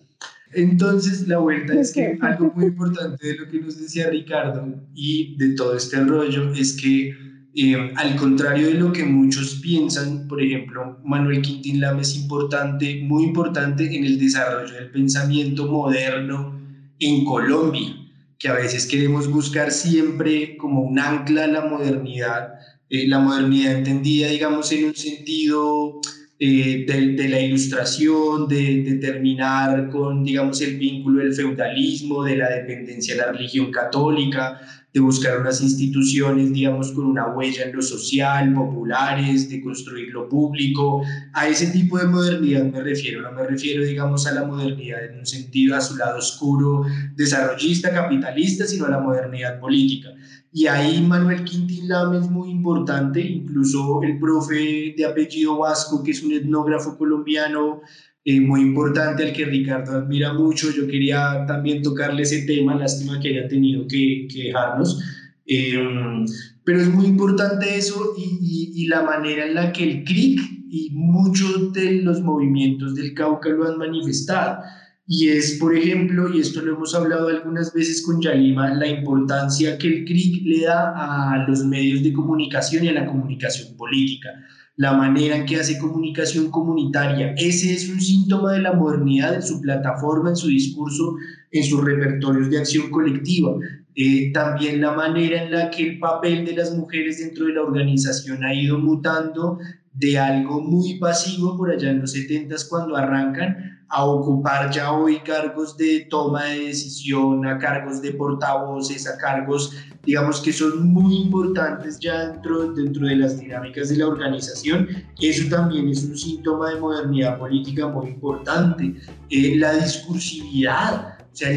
[0.51, 5.37] Entonces, la vuelta es que algo muy importante de lo que nos decía Ricardo y
[5.37, 7.15] de todo este rollo es que,
[7.53, 13.01] eh, al contrario de lo que muchos piensan, por ejemplo, Manuel Quintín Lame es importante,
[13.03, 16.59] muy importante en el desarrollo del pensamiento moderno
[16.99, 17.93] en Colombia,
[18.39, 22.53] que a veces queremos buscar siempre como un ancla a la modernidad,
[22.89, 25.99] eh, la modernidad entendida, digamos, en un sentido
[26.43, 33.13] eh, de, la ilustración, de, terminar con, digamos, el vínculo del feudalismo, de la dependencia
[33.13, 34.59] de la religión católica,
[34.93, 40.27] de buscar unas instituciones, digamos, con una huella en lo social, populares, de construir lo
[40.27, 41.01] público.
[41.33, 45.19] A ese tipo de modernidad me refiero, no me refiero, digamos, a la modernidad en
[45.19, 46.85] un sentido a su lado oscuro,
[47.15, 50.09] desarrollista, capitalista, sino a la modernidad política.
[50.53, 56.11] Y ahí Manuel Quintín Lame es muy importante, incluso el profe de apellido vasco, que
[56.11, 57.81] es un etnógrafo colombiano
[58.23, 60.71] eh, muy importante, al que Ricardo admira mucho.
[60.71, 65.01] Yo quería también tocarle ese tema, lástima que haya tenido que, dejarnos.
[65.45, 66.25] Em,
[66.63, 70.91] pero es muy importante eso y, y, la manera en la que el CRIC y
[70.91, 74.63] muchos de los movimientos del Cauca lo han manifestado.
[75.07, 79.77] Y es, por ejemplo, y esto lo hemos hablado algunas veces con Yalima, la importancia
[79.77, 84.29] que el CRIC le da a los medios de comunicación y a la comunicación política,
[84.77, 87.33] la manera en que hace comunicación comunitaria.
[87.37, 91.15] Ese es un síntoma de la modernidad en su plataforma, en su discurso,
[91.51, 93.55] en sus repertorios de acción colectiva.
[93.95, 97.63] Eh, también la manera en la que el papel de las mujeres dentro de la
[97.63, 99.59] organización ha ido mutando
[99.93, 105.19] de algo muy pasivo por allá en los 70 cuando arrancan a ocupar ya hoy
[105.19, 111.17] cargos de toma de decisión, a cargos de portavoces, a cargos, digamos, que son muy
[111.17, 114.87] importantes ya dentro, dentro de las dinámicas de la organización.
[115.19, 118.95] Eso también es un síntoma de modernidad política muy importante.
[119.29, 121.49] Eh, la discursividad, o sea,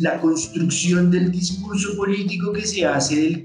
[0.00, 3.44] la construcción del discurso político que se hace del,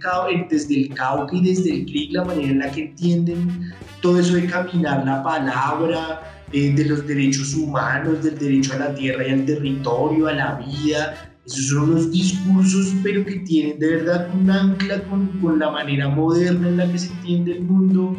[0.49, 3.71] desde el Cauca y desde el CLIC, la manera en la que entienden
[4.01, 8.95] todo eso de caminar la palabra, eh, de los derechos humanos, del derecho a la
[8.95, 11.33] tierra y al territorio, a la vida.
[11.45, 16.07] Esos son unos discursos, pero que tienen de verdad un ancla con, con la manera
[16.09, 18.15] moderna en la que se entiende el mundo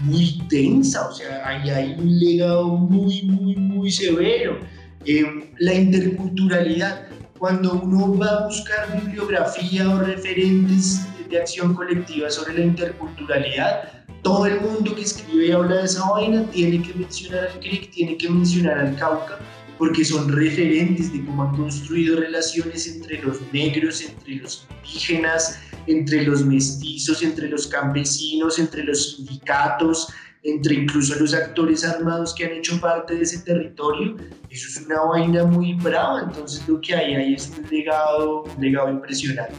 [0.00, 4.58] muy tensa, o sea, ahí hay un legado muy, muy, muy severo.
[5.04, 5.24] Eh,
[5.58, 7.06] la interculturalidad,
[7.38, 14.46] cuando uno va a buscar bibliografía o referentes de acción colectiva sobre la interculturalidad, todo
[14.46, 18.16] el mundo que escribe y habla de esa vaina tiene que mencionar al CRIC, tiene
[18.16, 19.38] que mencionar al Cauca,
[19.78, 26.24] porque son referentes de cómo han construido relaciones entre los negros, entre los indígenas, entre
[26.24, 30.08] los mestizos, entre los campesinos, entre los sindicatos,
[30.42, 34.16] entre incluso los actores armados que han hecho parte de ese territorio.
[34.50, 38.90] Eso es una vaina muy brava, entonces lo que hay ahí es un legado, legado
[38.90, 39.54] impresionante.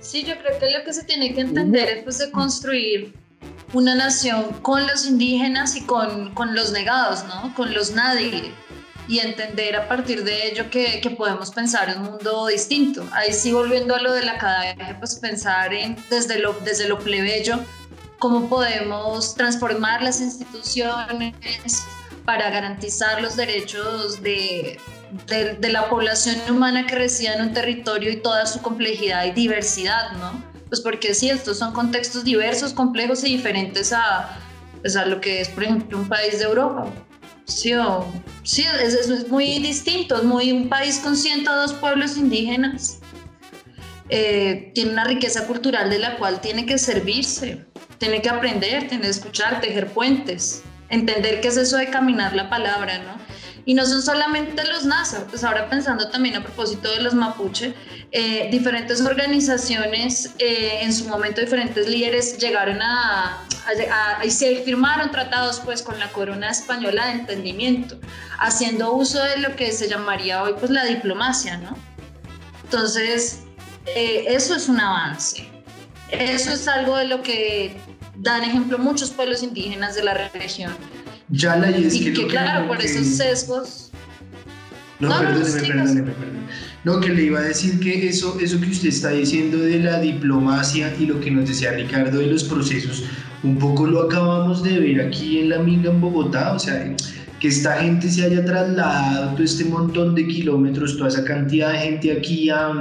[0.00, 3.14] Sí, yo creo que lo que se tiene que entender es pues, de construir
[3.72, 7.54] una nación con los indígenas y con, con los negados, ¿no?
[7.54, 8.52] Con los nadie.
[9.06, 13.06] Y entender a partir de ello que, que, podemos pensar en un mundo distinto.
[13.12, 16.98] Ahí sí, volviendo a lo de la academia, pues pensar en, desde, lo, desde lo
[16.98, 17.58] plebeyo,
[18.18, 21.34] cómo podemos transformar las instituciones
[22.26, 24.78] para garantizar los derechos de,
[25.26, 29.30] de, de la población humana que reside en un territorio y toda su complejidad y
[29.30, 30.47] diversidad, ¿no?
[30.68, 34.38] Pues porque sí, estos son contextos diversos, complejos y diferentes a,
[34.80, 36.86] pues a lo que es, por ejemplo, un país de Europa.
[37.44, 37.72] Sí,
[38.42, 42.98] sí es, es, muy distinto, es muy un país con 102 pueblos indígenas.
[44.10, 47.66] Eh, tiene una riqueza cultural de la cual tiene que servirse,
[47.98, 52.48] tiene que aprender, tiene que escuchar, tejer puentes, entender qué es eso de caminar la
[52.50, 53.27] palabra, ¿no?
[53.68, 57.74] Y no son solamente los NASA, pues ahora pensando también a propósito de los mapuche,
[58.12, 63.44] eh, diferentes organizaciones, eh, en su momento diferentes líderes llegaron a,
[63.92, 68.00] a, y se firmaron tratados pues con la corona española de entendimiento,
[68.38, 71.76] haciendo uso de lo que se llamaría hoy pues la diplomacia, ¿no?
[72.64, 73.40] Entonces,
[73.84, 75.46] eh, eso es un avance.
[76.10, 77.78] Eso es algo de lo que
[78.16, 80.74] dan ejemplo muchos pueblos indígenas de la región.
[81.30, 83.90] Ya la y es que, que claro, por esos sesgos.
[85.00, 86.38] No, no perdóneme, perdóneme, perdóneme.
[86.84, 90.00] No, que le iba a decir que eso, eso que usted está diciendo de la
[90.00, 93.04] diplomacia y lo que nos decía Ricardo de los procesos,
[93.42, 96.94] un poco lo acabamos de ver aquí en la Minga en Bogotá, o sea,
[97.40, 101.78] que esta gente se haya trasladado todo este montón de kilómetros, toda esa cantidad de
[101.78, 102.72] gente aquí a,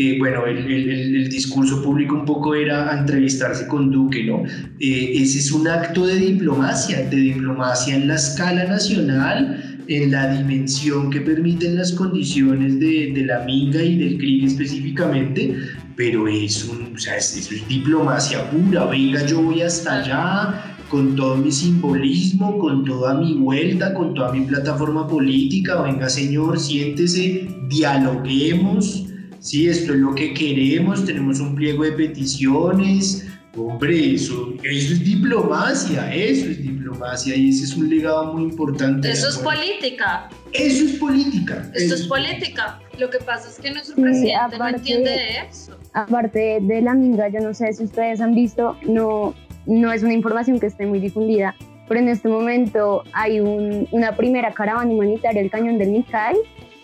[0.00, 4.44] eh, bueno, el, discurso público un poco era entrevistarse con Duque, ¿no?
[4.78, 10.36] Eh, ese es un acto de diplomacia, de diplomacia en la escala nacional, en la
[10.36, 15.56] dimensión que permiten las condiciones de, de la minga y del CRIG específicamente,
[15.96, 21.16] pero es, un, o sea, es, es diplomacia pura, venga, yo voy hasta allá, con
[21.16, 27.48] todo mi simbolismo, con toda mi vuelta, con toda mi plataforma política, venga señor, siéntese,
[27.68, 29.07] dialoguemos,
[29.38, 33.26] sí, esto es lo que queremos, tenemos un pliego de peticiones,
[33.56, 39.10] hombre, eso, eso es diplomacia, eso es diplomacia y ese es un legado muy importante.
[39.10, 40.28] Eso es política.
[40.52, 41.70] Eso es política.
[41.74, 42.80] Esto es política.
[42.98, 45.76] Lo que pasa es que nuestro presidente no entiende de eso.
[45.92, 49.34] Aparte de la minga, yo no sé si ustedes han visto, no,
[49.66, 51.54] no es una información que esté muy difundida,
[51.88, 56.36] pero en este momento hay una primera caravana humanitaria, el Cañón del Nicay.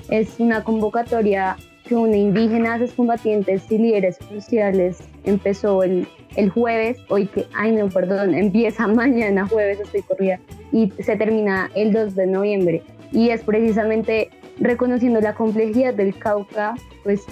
[0.08, 1.56] Es una convocatoria
[1.86, 6.06] que une indígenas, excombatientes y líderes sociales empezó el,
[6.36, 10.40] el jueves, hoy que, ay no, perdón, empieza mañana jueves, estoy corrida,
[10.72, 12.82] y se termina el 2 de noviembre.
[13.12, 17.22] Y es precisamente reconociendo la complejidad del Cauca, pues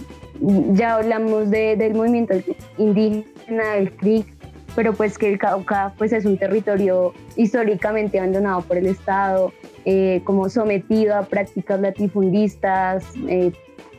[0.73, 2.35] ya hablamos de, del movimiento
[2.79, 4.27] indígena, del CRIC,
[4.75, 9.53] pero pues que el Cauca pues es un territorio históricamente abandonado por el Estado,
[9.85, 13.53] eh, como sometido a prácticas latifundistas, eh,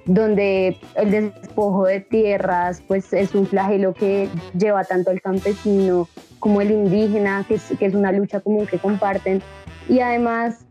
[0.05, 6.07] donde el despojo de tierras pues es un flagelo que lleva tanto al campesino
[6.39, 9.41] como el indígena, que es, que es una lucha común que comparten,
[9.87, 10.65] y además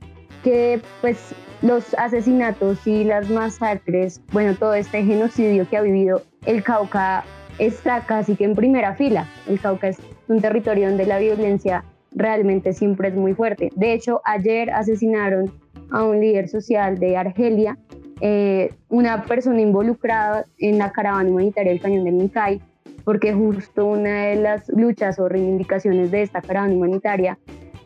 [0.45, 6.63] que pues los asesinatos y las masacres, bueno, todo este genocidio que ha vivido el
[6.63, 7.25] Cauca
[7.59, 9.29] está casi que en primera fila.
[9.49, 13.71] El Cauca es un territorio donde la violencia realmente siempre es muy fuerte.
[13.77, 15.53] De hecho, ayer asesinaron
[15.91, 17.79] a un líder social de Argelia
[18.25, 22.61] eh, una persona involucrada en la caravana humanitaria del Cañón del Nicay,
[23.05, 27.37] porque justo una de las luchas o reivindicaciones de esta caravana humanitaria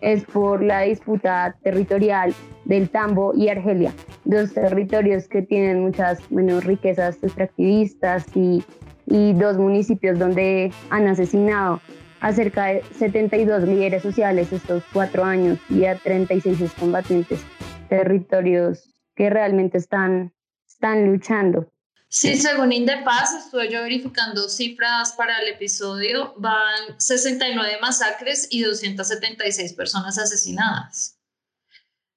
[0.03, 2.35] es por la disputa territorial
[2.67, 3.95] del Tambo y Argelia,
[4.27, 8.63] dos territorios que tienen muchas riquezas extractivistas y,
[9.07, 11.81] y dos municipios donde han asesinado
[12.21, 17.43] a cerca de 72 líderes sociales estos cuatro años y a 36 combatientes,
[17.89, 20.33] territorios que realmente están,
[20.69, 21.73] están luchando.
[22.09, 29.73] Sí, según Indepaz, estuve yo verificando cifras para el episodio, van 69 masacres y 276
[29.73, 31.15] personas asesinadas.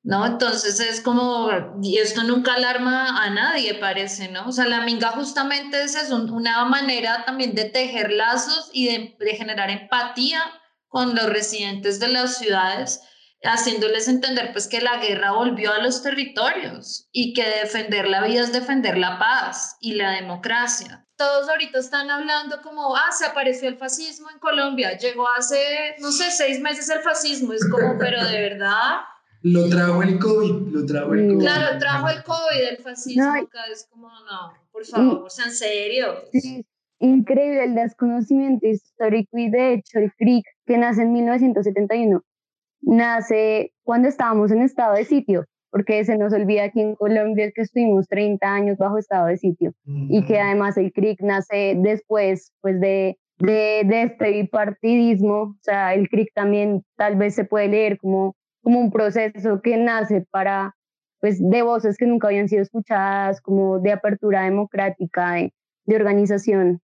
[0.01, 0.25] ¿No?
[0.25, 1.49] Entonces es como,
[1.81, 4.47] y esto nunca alarma a nadie, parece, ¿no?
[4.47, 9.35] O sea, la minga justamente es una manera también de tejer lazos y de, de
[9.35, 10.41] generar empatía
[10.87, 13.01] con los residentes de las ciudades
[13.43, 18.41] haciéndoles entender pues que la guerra volvió a los territorios y que defender la vida
[18.41, 21.05] es defender la paz y la democracia.
[21.15, 26.11] Todos ahorita están hablando como, ah, se apareció el fascismo en Colombia, llegó hace, no
[26.11, 29.01] sé, seis meses el fascismo, es como, pero de verdad...
[29.41, 31.39] Lo trajo el COVID, lo trajo el COVID.
[31.39, 36.23] Claro, trajo el COVID, el fascismo, acá es como, no, por favor, sean serios.
[36.31, 36.65] Sí,
[36.99, 42.21] increíble el desconocimiento histórico y de hecho el CRIC, que nace en 1971,
[42.81, 47.61] nace cuando estábamos en estado de sitio, porque se nos olvida aquí en Colombia que
[47.61, 52.79] estuvimos 30 años bajo estado de sitio y que además el CRIC nace después pues
[52.79, 57.97] de, de, de, este bipartidismo, o sea, el CRIC también tal vez se puede leer
[57.97, 60.75] como, como un proceso que nace para
[61.19, 65.53] pues de voces que nunca habían sido escuchadas, como de apertura democrática, de,
[65.85, 66.81] de organización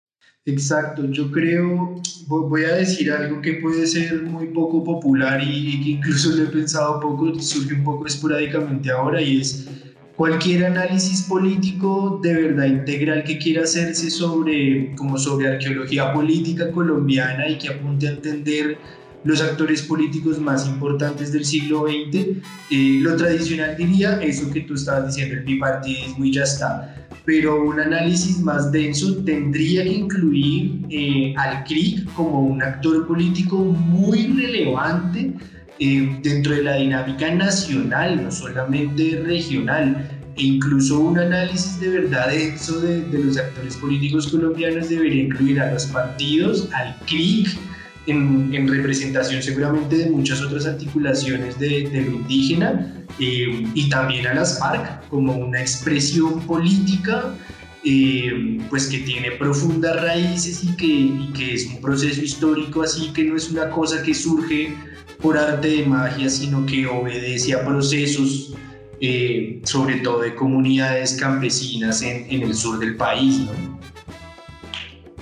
[0.48, 5.90] Exacto, yo creo, voy a decir algo que puede ser muy poco popular y, que
[5.90, 9.66] incluso lo he pensado poco, surge un poco esporádicamente ahora y es
[10.14, 17.48] cualquier análisis político de verdad integral que quiera hacerse sobre, como sobre arqueología política colombiana
[17.48, 18.78] y que apunte a entender
[19.26, 22.38] los actores políticos más importantes del siglo XX.
[22.70, 26.94] Eh, lo tradicional diría eso que tú estabas diciendo, el bipartidismo y ya está.
[27.24, 33.56] Pero un análisis más denso tendría que incluir eh, al CRIC como un actor político
[33.56, 35.34] muy relevante
[35.80, 42.28] eh, dentro de la dinámica nacional, no solamente regional e incluso un análisis de verdad
[42.28, 47.58] denso de, de, los actores políticos colombianos debería incluir a los partidos, al CRIC,
[48.06, 54.26] en, en representación seguramente de muchas otras articulaciones de, de lo indígena, eh, y también
[54.26, 57.34] a las FARC como una expresión política
[57.82, 63.12] eh, pues que tiene profundas raíces y que, y que es un proceso histórico así
[63.12, 64.74] que no es una cosa que surge
[65.20, 68.52] por arte de magia, sino que obedece a procesos
[69.00, 73.78] eh, sobre todo de comunidades campesinas en, en, el sur del país, ¿no?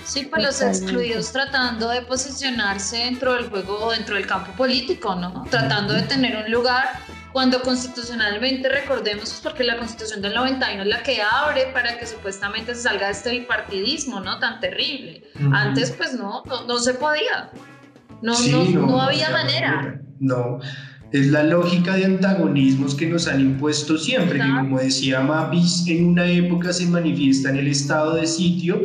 [0.05, 5.43] Sí, pues los excluidos tratando de posicionarse dentro del juego, dentro del campo político, ¿no?
[5.49, 6.99] Tratando de tener un lugar
[7.33, 12.05] cuando constitucionalmente, recordemos, pues porque la constitución del 91 es la que abre para que
[12.05, 14.39] supuestamente se salga de este bipartidismo, ¿no?
[14.39, 15.23] Tan terrible.
[15.35, 15.55] Uh -huh.
[15.55, 17.49] Antes, pues no, no, no, se podía.
[18.21, 19.99] No, sí, no, no, no había manera.
[20.19, 20.59] No,
[21.11, 26.07] es la lógica de antagonismos que nos han impuesto siempre, que como decía Mapis, en
[26.07, 28.81] una época se manifiesta en el estado de sitio,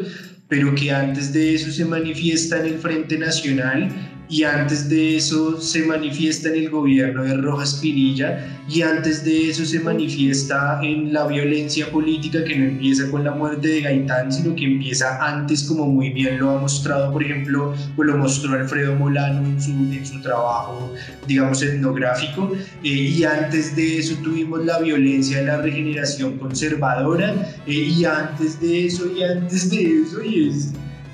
[0.51, 3.89] pero que antes de eso se manifiesta en el Frente Nacional
[4.31, 9.51] y antes de eso se manifiesta en el gobierno de Rojas Pinilla y antes de
[9.51, 14.33] eso se manifiesta en la violencia política que no empieza con la muerte de Gaitán,
[14.33, 18.55] sino que empieza antes, como muy bien lo ha mostrado, por ejemplo, pues lo mostró
[18.55, 20.95] Alfredo Molano en su, en su trabajo,
[21.27, 22.53] digamos, etnográfico,
[22.85, 27.35] eh, y antes de eso tuvimos la violencia de la regeneración conservadora,
[27.67, 30.73] eh, y antes de eso, y antes de eso, y es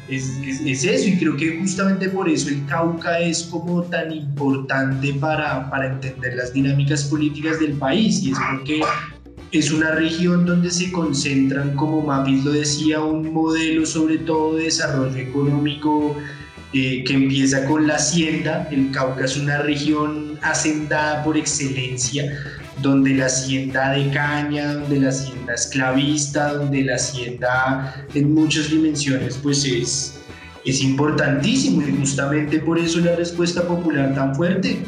[0.09, 4.13] es, es, es, eso y creo que justamente por eso el Cauca es como tan
[4.13, 8.81] importante para, para entender las dinámicas políticas del país y es porque
[9.53, 14.65] es una región donde se concentran, como Mapis lo decía, un modelo sobre todo de
[14.65, 16.17] desarrollo económico
[16.73, 18.69] eh, que empieza con la hacienda.
[18.71, 22.25] El Cauca es una región hacendada por excelencia,
[22.83, 29.39] donde la hacienda de caña, donde la hacienda esclavista, donde la hacienda en muchas dimensiones
[29.43, 30.19] pues es,
[30.65, 34.79] es importantísimo y justamente por eso la respuesta popular tan fuerte.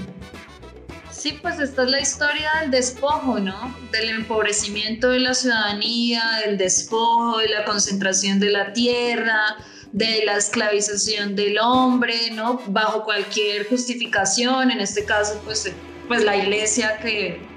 [1.10, 3.74] Sí, pues esta es la historia del despojo, ¿no?
[3.90, 9.56] Del empobrecimiento de la ciudadanía, del despojo, de la concentración de la tierra,
[9.90, 12.60] de la esclavización del hombre, ¿no?
[12.68, 15.72] Bajo cualquier justificación, en este caso, pues,
[16.06, 17.47] pues la iglesia que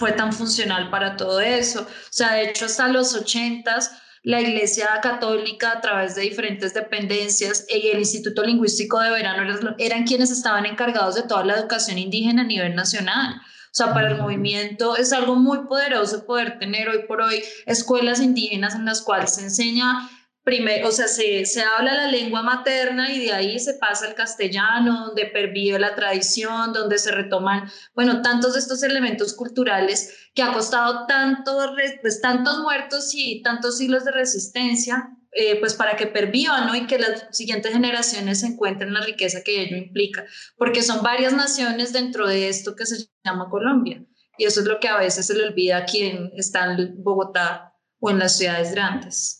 [0.00, 1.82] fue tan funcional para todo eso.
[1.82, 3.92] O sea, de hecho, hasta los ochentas,
[4.22, 10.04] la Iglesia Católica, a través de diferentes dependencias y el Instituto Lingüístico de Verano, eran
[10.04, 13.34] quienes estaban encargados de toda la educación indígena a nivel nacional.
[13.36, 18.20] O sea, para el movimiento es algo muy poderoso poder tener hoy por hoy escuelas
[18.20, 20.08] indígenas en las cuales se enseña
[20.42, 24.14] primero, o sea, se, se habla la lengua materna y de ahí se pasa al
[24.14, 30.42] castellano, donde pervive la tradición, donde se retoman, bueno, tantos de estos elementos culturales que
[30.42, 31.58] ha costado tanto,
[32.00, 36.74] pues, tantos muertos y tantos siglos de resistencia, eh, pues para que pervivan, ¿no?
[36.74, 40.24] Y que las siguientes generaciones encuentren la riqueza que ello implica,
[40.56, 44.04] porque son varias naciones dentro de esto que se llama Colombia.
[44.38, 47.74] Y eso es lo que a veces se le olvida a quien está en Bogotá
[48.00, 49.39] o en las ciudades grandes.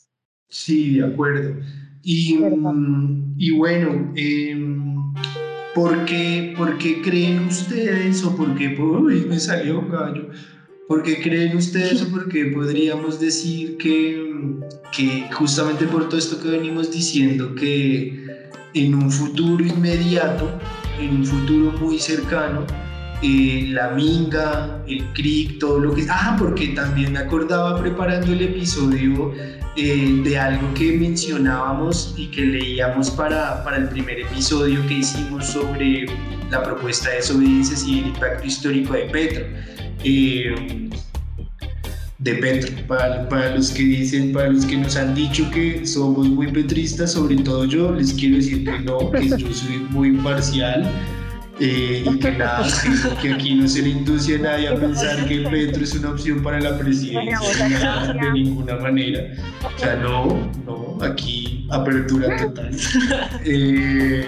[0.51, 1.55] Sí, de acuerdo.
[2.03, 2.39] Y,
[3.39, 4.59] y bueno, eh,
[5.75, 10.29] ¿por, qué, ¿por qué creen ustedes o por qué, uy, me salió un gallo,
[10.89, 14.59] ¿por qué creen ustedes o por qué podríamos decir que,
[14.97, 18.25] que justamente por todo esto que venimos diciendo, que
[18.75, 20.59] en un futuro inmediato,
[20.99, 22.67] en un futuro muy cercano,
[23.23, 26.07] eh, la minga, el cric, todo lo que...
[26.09, 29.33] Ah, porque también me acordaba preparando el episodio
[29.77, 35.47] eh, de algo que mencionábamos y que leíamos para, para el primer episodio que hicimos
[35.47, 36.07] sobre
[36.51, 39.45] la propuesta de desobediencia civil y impacto histórico de Petro.
[40.03, 40.91] Eh,
[42.19, 46.29] de Petro, para, para, los que dicen, para los que nos han dicho que somos
[46.29, 50.91] muy petristas, sobre todo yo, les quiero decir que no, que yo soy muy parcial.
[51.61, 52.67] Eh, y que nada,
[53.21, 56.43] que, aquí no se le induce a nadie a pensar que Petro es una opción
[56.43, 57.39] para la presidencia
[58.21, 59.25] de ninguna manera.
[59.63, 62.71] O sea, no, no, aquí apertura total.
[63.45, 64.25] Eh,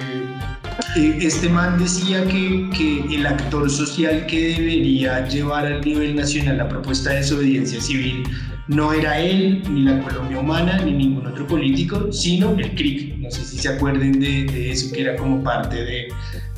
[1.20, 6.68] este man decía que, que, el actor social que debería llevar al nivel nacional la
[6.68, 8.24] propuesta de desobediencia civil
[8.68, 13.18] no era él, ni la Colombia Humana, ni ningún otro político, sino el CRIC.
[13.18, 16.08] No sé si se acuerden de, eso, que era como parte de,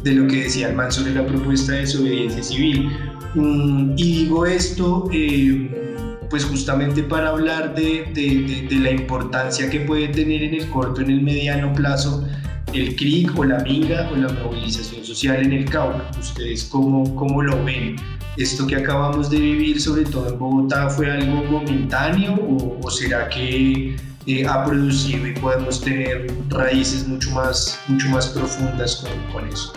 [0.04, 2.90] de, lo que decía el man sobre la propuesta de desobediencia civil.
[3.34, 5.84] Mm, y digo esto, eh,
[6.30, 11.10] pues justamente para hablar de, de, la importancia que puede tener en el corto, en
[11.10, 12.26] el mediano plazo,
[12.72, 16.10] el CRIC o la minga o la movilización social en el Cauca.
[16.18, 17.96] ¿Ustedes cómo, cómo lo ven?
[18.36, 22.34] ¿Esto que acabamos de vivir, sobre todo en Bogotá, fue algo momentáneo
[22.82, 23.94] o, será que
[24.26, 29.72] eh, ha producido y podemos tener raíces mucho más, mucho más profundas con, con eso?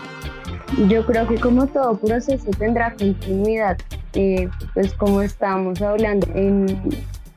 [0.88, 3.78] Yo creo que como todo proceso tendrá continuidad,
[4.12, 6.66] eh, pues como estábamos hablando en,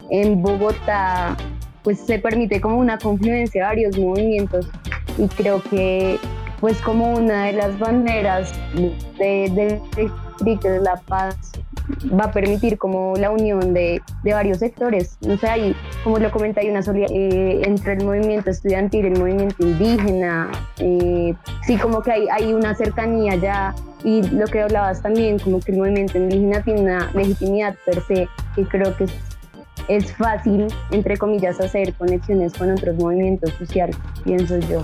[0.09, 1.37] en Bogotá,
[1.83, 4.67] pues se permite como una confluencia de varios movimientos
[5.17, 6.19] y creo que
[6.59, 8.53] pues como una de las banderas
[9.17, 11.35] de, de, de la paz
[12.17, 15.17] va a permitir como la unión de, de varios sectores.
[15.21, 19.19] No sé, ahí, como lo comenté, hay una eh, entre el movimiento estudiantil y el
[19.19, 20.51] movimiento indígena.
[20.79, 21.33] Eh,
[21.65, 25.71] sí, como que hay, hay una cercanía ya y lo que hablabas también, como que
[25.71, 29.05] el movimiento indígena tiene una legitimidad per se, que creo que
[29.87, 34.83] es fácil, entre comillas, hacer conexiones con otros movimientos sociales, pienso yo.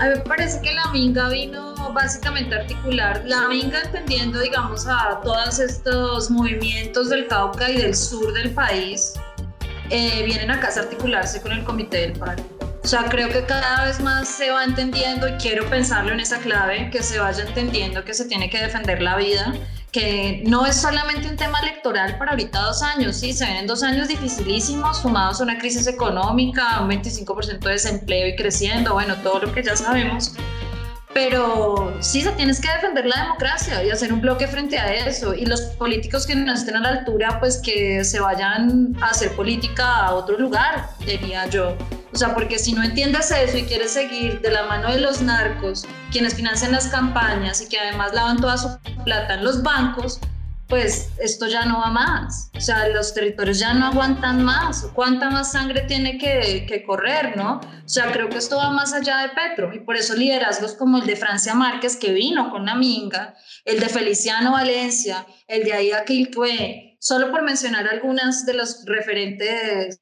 [0.00, 4.86] A mí me parece que la Minga vino básicamente a articular, la Minga entendiendo, digamos,
[4.86, 9.12] a todos estos movimientos del Cauca y del sur del país,
[9.90, 12.42] eh, vienen acá a articularse con el Comité del Paro.
[12.82, 16.38] O sea, creo que cada vez más se va entendiendo y quiero pensarlo en esa
[16.38, 19.52] clave, que se vaya entendiendo que se tiene que defender la vida
[19.92, 23.82] que no es solamente un tema electoral para ahorita dos años, sí, se vienen dos
[23.82, 29.40] años dificilísimos, sumados a una crisis económica, un 25% de desempleo y creciendo, bueno, todo
[29.40, 30.34] lo que ya sabemos.
[31.14, 35.34] Pero sí, se tienes que defender la democracia y hacer un bloque frente a eso.
[35.34, 39.32] Y los políticos que no estén a la altura, pues que se vayan a hacer
[39.36, 41.76] política a otro lugar, diría yo.
[42.12, 45.22] O sea, porque si no entiendes eso y quieres seguir de la mano de los
[45.22, 48.68] narcos, quienes financian las campañas y que además lavan toda su
[49.04, 50.20] plata en los bancos,
[50.72, 52.50] pues esto ya no va más.
[52.56, 54.86] O sea, los territorios ya no aguantan más.
[54.94, 57.60] ¿Cuánta más sangre tiene que, que, correr, no?
[57.84, 60.96] O sea, creo que esto va más allá de Petro y por eso liderazgos como
[60.96, 63.34] el de Francia Márquez, que vino con la minga,
[63.66, 70.00] el de Feliciano Valencia, el de Aida Quiltue, solo por mencionar algunas de los referentes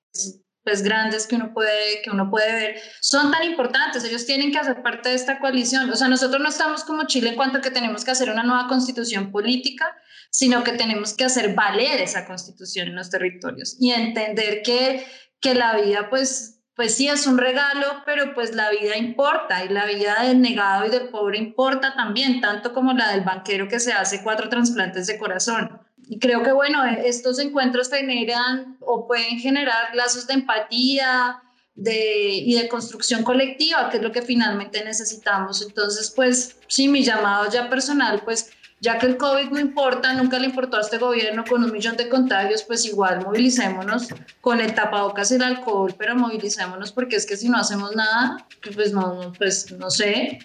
[0.62, 4.58] pues grandes que uno puede que uno puede ver son tan importantes ellos tienen que
[4.58, 7.60] hacer parte de esta coalición o sea nosotros no estamos como Chile en cuanto a
[7.62, 9.96] que tenemos que hacer una nueva constitución política
[10.30, 15.04] sino que tenemos que hacer valer esa constitución en los territorios y entender que
[15.40, 19.68] que la vida pues pues sí es un regalo, pero pues la vida importa y
[19.68, 23.78] la vida del negado y del pobre importa también, tanto como la del banquero que
[23.78, 25.78] se hace cuatro trasplantes de corazón.
[26.08, 31.42] Y creo que, bueno, estos encuentros generan o pueden generar lazos de empatía
[31.74, 35.60] de, y de construcción colectiva, que es lo que finalmente necesitamos.
[35.60, 40.38] Entonces, pues, sí, mi llamado ya personal, pues, ya que el COVID no importa, nunca
[40.38, 44.08] le importó a este gobierno con un millón de contagios, pues igual movilicémonos
[44.40, 48.46] con el tapabocas y el alcohol, pero movilicémonos porque es que si no hacemos nada,
[48.74, 50.38] pues no, pues no sé.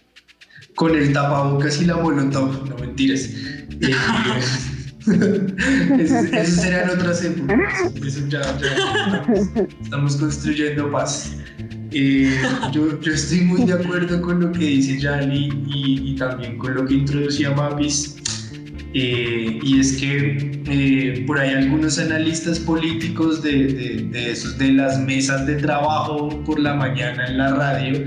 [0.76, 3.22] Con el tapabocas y la molotov, no mentiras.
[3.82, 3.96] Eh,
[6.00, 7.94] eso, serían otras épocas.
[8.04, 8.42] Eso ya,
[9.82, 11.38] estamos, construyendo paz.
[11.92, 12.38] Eh,
[12.74, 16.74] yo, yo, estoy muy de acuerdo con lo que dice Yali y, y también con
[16.76, 18.18] lo que introducía Mapis.
[18.98, 24.72] Eh, y es que eh, por ahí algunos analistas políticos de, de, de, esos, de
[24.72, 28.06] las mesas de trabajo por la mañana en la radio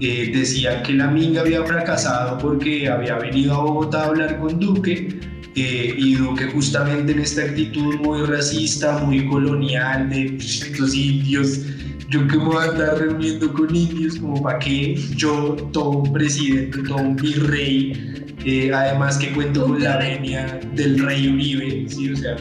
[0.00, 5.20] decían que la Minga había fracasado porque había venido a Bogotá a hablar con Duque
[5.54, 11.60] eh, y Duque justamente en esta actitud muy racista, muy colonial, de estos indios,
[12.08, 16.12] yo que me voy a andar reuniendo con indios, como para que yo, todo un
[16.12, 18.11] presidente, todo un virrey,
[18.44, 22.12] eh, además que cuento con la venia del rey Uribe, ¿sí?
[22.12, 22.36] o sea,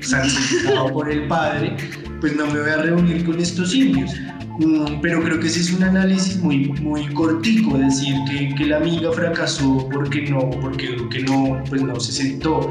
[0.00, 1.76] sancionado por el padre,
[2.20, 4.12] pues no me voy a reunir con estos indios.
[4.58, 8.78] Mm, pero creo que ese es un análisis muy, muy cortico, decir que, que la
[8.78, 12.68] amiga fracasó porque no, porque que no, pues no se sentó.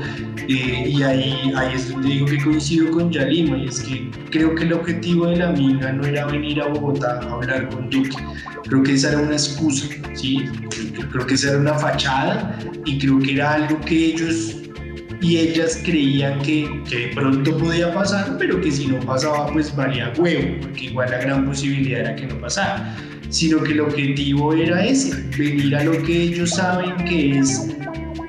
[0.49, 4.53] Eh, y ahí, ahí es donde digo que coincido con Yalima, y es que creo
[4.55, 8.17] que el objetivo de la amiga no era venir a Bogotá a hablar con Duque.
[8.67, 10.43] Creo que esa era una excusa, ¿sí?
[11.11, 14.57] Creo que esa era una fachada y creo que era algo que ellos
[15.21, 19.75] y ellas creían que, que, de pronto podía pasar, pero que si no pasaba pues
[19.75, 22.95] valía huevo, porque igual la gran posibilidad era que no pasara,
[23.29, 27.75] sino que el objetivo era ese, venir a lo que ellos saben que es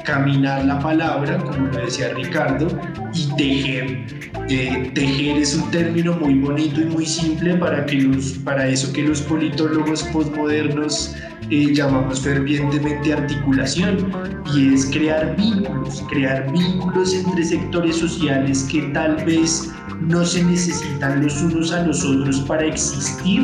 [0.04, 2.68] caminar la palabra, como lo decía Ricardo,
[3.14, 4.18] y tejer
[4.50, 8.90] Eh, tejer es un término muy bonito y muy simple para, que los, para eso
[8.94, 11.14] que los politólogos postmodernos
[11.50, 14.12] eh, llamamos fervientemente articulación
[14.54, 19.70] y es crear vínculos, crear vínculos entre sectores sociales que tal vez
[20.00, 23.42] no se necesitan los unos a los otros para existir,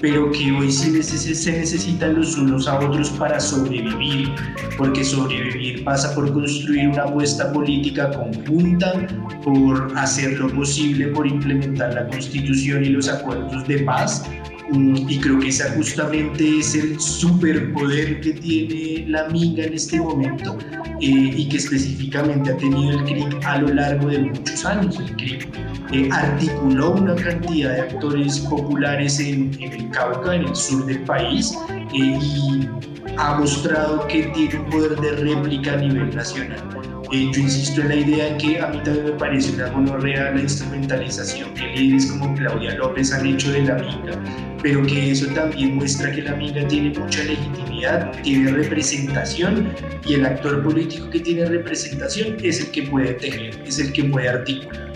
[0.00, 4.34] pero que hoy sí se necesitan los unos a otros para sobrevivir,
[4.76, 9.06] porque sobrevivir pasa por construir una apuesta política conjunta,
[9.42, 14.24] por hacer lo posible por implementar la constitución y los acuerdos de paz,
[14.72, 20.58] y creo que ese justamente es el superpoder que tiene la Minga en este momento
[21.00, 24.98] eh, y que específicamente ha tenido el CRIC a lo largo de muchos años.
[24.98, 25.48] El CRIC
[25.92, 31.56] eh, articuló una cantidad de actores populares en, el Cauca, en el sur del país,
[31.94, 32.68] eh, y
[33.16, 36.62] ha mostrado que tiene un poder de réplica a nivel nacional.
[37.10, 40.42] Eh, yo insisto en la idea que a mí también me parece una gonorrea la
[40.42, 44.20] instrumentalización que líderes como Claudia López han hecho de la minga,
[44.62, 49.72] pero que eso también muestra que la minga tiene mucha legitimidad, tiene representación
[50.06, 54.04] y el actor político que tiene representación es el que puede tejer, es el que
[54.04, 54.88] puede articular.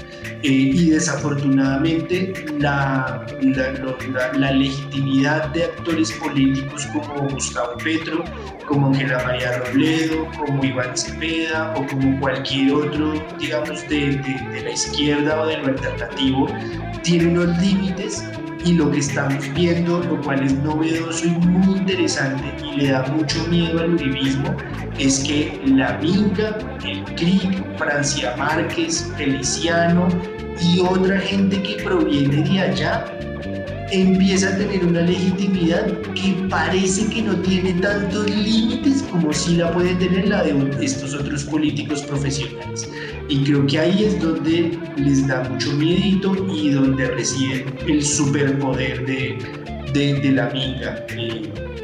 [0.45, 8.25] Eh, y desafortunadamente la, la, la, legitimidad de actores políticos como Gustavo Petro,
[8.67, 14.63] como Ángela María Robledo, como Iván Cepeda o como cualquier otro, digamos, de, de, de
[14.65, 16.49] la izquierda o de lo alternativo,
[17.05, 18.25] tiene unos límites
[18.65, 23.03] y lo que estamos viendo, lo cual es novedoso y muy interesante y le da
[23.07, 24.57] mucho miedo al uribismo,
[24.99, 30.09] es que la Minga, el CRIC, Francia Márquez, Feliciano
[30.61, 33.19] y otra gente que proviene de allá
[33.93, 39.71] empieza a tener una legitimidad que parece que no tiene tantos límites como si la
[39.73, 42.89] puede tener la de estos otros políticos profesionales.
[43.29, 49.05] Y creo que ahí es donde les da mucho miedito y donde reciben el superpoder
[49.05, 49.39] de,
[49.93, 51.05] de, la minga.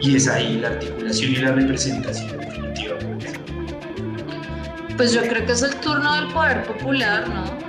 [0.00, 3.32] y es ahí la articulación y la representación, definitivamente.
[4.96, 7.67] Pues yo creo que es el turno del poder popular, ¿no?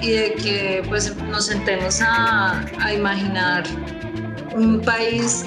[0.00, 3.64] Y de que pues nos sentemos a, a imaginar
[4.54, 5.44] un país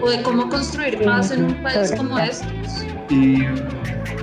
[0.00, 2.46] o de cómo construir paz en un país como este.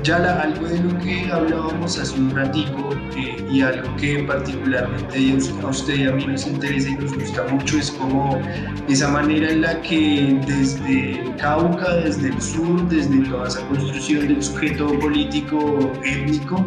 [0.03, 5.67] Ya algo de lo que hablábamos hace un ratico eh, y algo que particularmente a
[5.67, 8.39] usted y a mí nos interesa y nos gusta mucho es como
[8.87, 14.27] esa manera en la que desde el Cauca, desde el sur, desde toda esa construcción
[14.27, 16.65] del sujeto político étnico,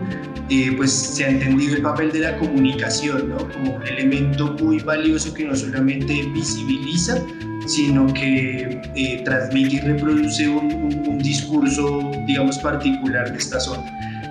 [0.50, 3.38] eh, pues se ha entendido el papel de la comunicación ¿no?
[3.48, 7.16] como un elemento muy valioso que no solamente visibiliza,
[7.66, 13.82] sino que eh, transmite y reproduce un, discurso, digamos, particular de esta zona.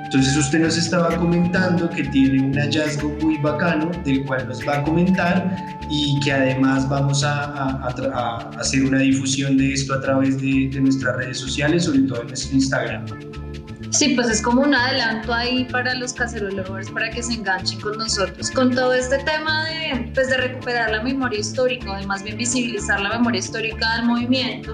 [0.05, 4.77] Entonces usted nos estaba comentando que tiene un hallazgo muy bacano del cual nos va
[4.77, 5.55] a comentar
[5.89, 7.79] y que además vamos a,
[8.59, 12.27] hacer una difusión de esto a través de, de nuestras redes sociales, sobre todo en
[12.27, 13.05] nuestro Instagram.
[13.93, 17.95] Sí, pues es como un adelanto ahí para los cacerolers para que se enganchen con
[17.99, 18.49] nosotros.
[18.49, 22.99] Con todo este tema de, pues de recuperar la memoria histórica, de más bien visibilizar
[22.99, 24.73] la memoria histórica del movimiento,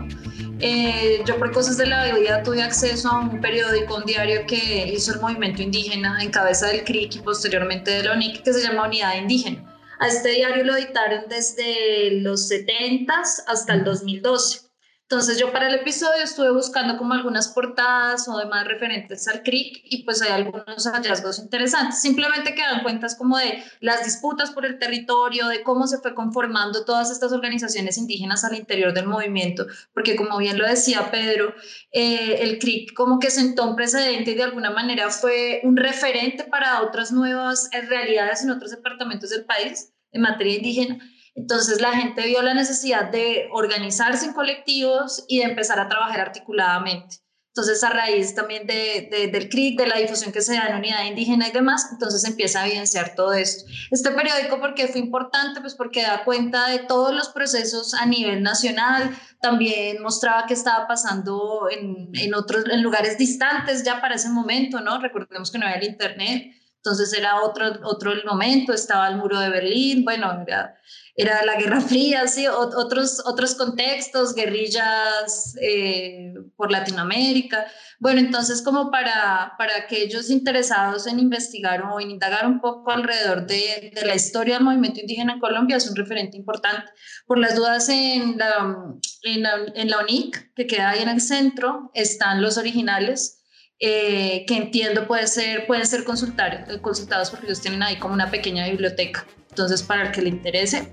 [0.62, 4.88] eh, yo por cosas de la vida tuve acceso a un periódico, un diario que
[4.88, 8.62] hizo el movimiento indígena en cabeza del CRIC y posteriormente de la UNIC, que se
[8.62, 9.66] llama Unidad Indígena.
[10.00, 14.69] A este diario lo editaron desde los 70 hasta el 2012.
[15.12, 19.82] Entonces yo para el episodio estuve buscando como algunas portadas o demás referentes al CRIC
[19.86, 22.00] y pues hay algunos hallazgos interesantes.
[22.00, 26.14] Simplemente que dan cuentas como de las disputas por el territorio, de cómo se fue
[26.14, 29.66] conformando todas estas organizaciones indígenas al interior del movimiento,
[29.96, 31.56] porque como bien lo decía Pedro,
[31.92, 36.44] eh, el CRIC como que sentó un precedente y de alguna manera fue un referente
[36.44, 41.00] para otras nuevas realidades en otros departamentos del país en materia indígena
[41.40, 46.20] entonces la gente vio la necesidad de organizarse en colectivos y de empezar a trabajar
[46.20, 47.18] articuladamente.
[47.50, 51.04] Entonces, a raíz también de, del CRIC, de la difusión que se da en unidad
[51.06, 53.70] indígena y demás, entonces empieza a evidenciar todo esto.
[53.90, 55.60] Este periódico, ¿por qué fue importante?
[55.60, 60.88] Pues porque da cuenta de todos los procesos a nivel nacional, también mostraba qué estaba
[60.88, 65.00] pasando en, en otros en lugares distantes ya para ese momento, ¿no?
[65.00, 69.38] Recordemos que no había el Internet, entonces era otro, otro el momento, estaba el muro
[69.38, 70.76] de Berlín, bueno, era
[71.22, 77.66] era la Guerra Fría, sí, otros, otros contextos, guerrillas eh, por Latinoamérica.
[78.00, 83.46] Bueno, entonces como para, para aquellos interesados en investigar o en indagar un poco alrededor
[83.46, 86.90] de, de, la historia del movimiento indígena en Colombia, es un referente importante.
[87.28, 88.78] Por las dudas en la,
[89.24, 93.36] en la, en la UNIC, que queda ahí en el centro, están los originales.
[93.82, 98.68] Eh, que entiendo puede ser, pueden ser consultados porque ellos tienen ahí como una pequeña
[98.68, 99.26] biblioteca.
[99.50, 100.92] Entonces, para el que le interese,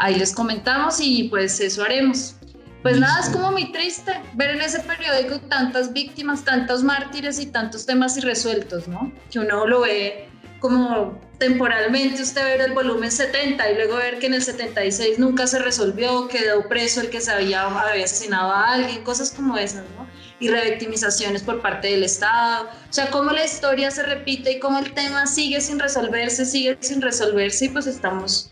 [0.00, 2.34] ahí les comentamos y pues eso haremos.
[2.82, 7.46] Pues nada, es como muy triste ver en ese periódico tantas víctimas, tantos mártires y
[7.46, 9.12] tantos temas irresueltos, ¿no?
[9.30, 10.28] Que uno lo ve
[10.60, 15.46] como temporalmente, usted ver el volumen 70 y luego ver que en el 76 nunca
[15.46, 19.84] se resolvió, quedó preso el que se había, había asesinado a alguien, cosas como esas,
[19.96, 20.06] ¿no?
[20.38, 22.64] Y revictimizaciones por parte del Estado.
[22.64, 26.78] O sea, cómo la historia se repite y cómo el tema sigue sin resolverse, sigue
[26.80, 28.50] sin resolverse y pues estamos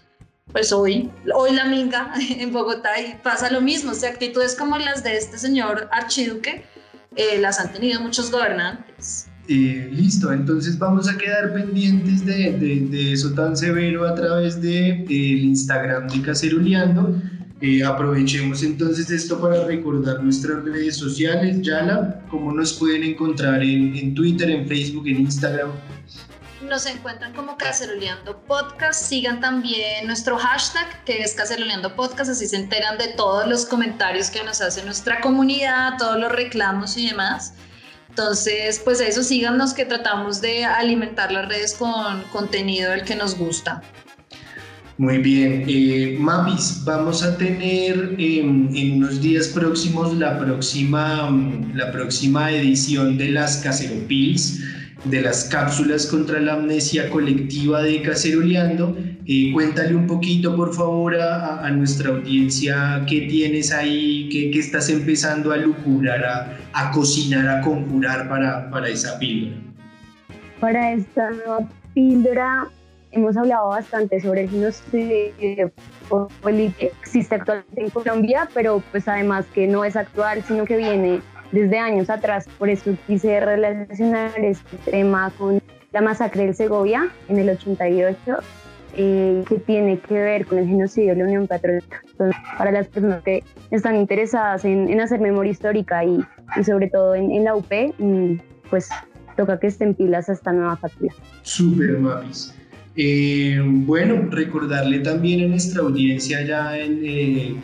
[0.53, 4.79] pues hoy, hoy la minga en Bogotá y pasa lo mismo, o sea, actitudes como
[4.79, 6.65] las de este señor archiduque
[7.17, 9.29] eh, las han tenido muchos gobernantes.
[9.49, 15.07] Eh, listo, entonces vamos a quedar pendientes de, de, eso tan severo a través del
[15.07, 17.17] de, Instagram de Caceruleando.
[17.61, 21.63] Eh, aprovechemos entonces esto para recordar nuestras redes sociales.
[21.63, 25.71] Yala, ¿cómo nos pueden encontrar en, en Twitter, en Facebook, en Instagram?
[26.63, 29.05] Nos encuentran como Caceroleando Podcast.
[29.05, 34.31] Sigan también nuestro hashtag que es Caceroleando Podcast, así se enteran de todos los comentarios
[34.31, 37.55] que nos hace nuestra comunidad, todos los reclamos y demás.
[38.09, 43.37] Entonces, pues eso síganos que tratamos de alimentar las redes con contenido del que nos
[43.37, 43.83] gusta.
[44.97, 51.31] Muy bien, eh, vamos a tener em, en unos días próximos la próxima,
[51.73, 54.61] la próxima edición de las Caceropils
[55.05, 58.97] de las cápsulas contra la amnesia colectiva de Caceroleando.
[59.27, 65.53] Eh, cuéntale un poquito, por favor, a, nuestra audiencia qué tienes ahí, qué, estás empezando
[65.53, 69.61] a lucurar, a, a, cocinar, a conjurar para, para esa píldora.
[70.61, 72.69] Para esta nueva píldora
[73.13, 75.73] hemos hablado bastante sobre el genocidio que
[77.03, 81.21] existe actualmente en Colombia, pero pues además que no es actual, sino que viene
[81.53, 82.47] desde años atrás.
[82.59, 85.63] Por eso quise relacionar este tema con
[85.93, 88.19] la masacre del Segovia en el 88,
[88.97, 92.03] eh, que tiene que ver con el genocidio de la Unión Patriótica.
[92.11, 96.21] Entonces, para las personas que están interesadas en, hacer memoria histórica y,
[96.59, 98.35] y sobre todo en, la UP, mm,
[98.71, 98.89] pues
[99.37, 101.15] toca que estén pilas a esta nueva factura.
[101.43, 102.55] Super, Mapis.
[103.01, 107.55] Eh, bueno, recordarle también a nuestra audiencia ya en, eh,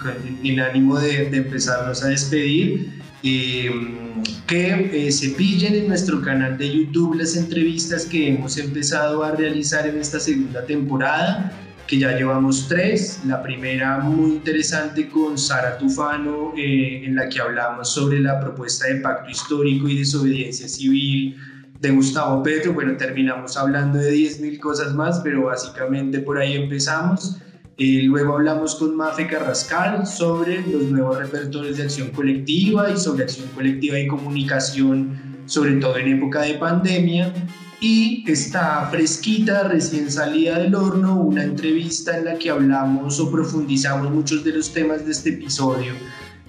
[0.45, 6.59] en ánimo de, de empezarnos a despedir, Em, que eh, se pillen en nuestro canal
[6.59, 11.51] de YouTube las entrevistas que hemos empezado a realizar en esta segunda temporada,
[11.87, 13.21] que ya llevamos tres.
[13.27, 18.89] La primera muy interesante con Sara Tufano, eh, en la que hablamos sobre la propuesta
[18.89, 21.35] de pacto histórico y desobediencia civil
[21.81, 22.75] de Gustavo Petro.
[22.75, 27.39] Bueno, terminamos hablando de 10.000 cosas más, pero básicamente por ahí empezamos.
[27.77, 33.25] Eh, luego hablamos con Mafe Carrascal sobre los nuevos repertorios de acción colectiva y sobre
[33.25, 37.35] acción colectiva y comunicación, sobre todo en época de pandemia.
[37.81, 44.11] Y está fresquita, recién salida del horno, una entrevista en la que hablamos o profundizamos
[44.13, 45.95] muchos de los temas de este episodio,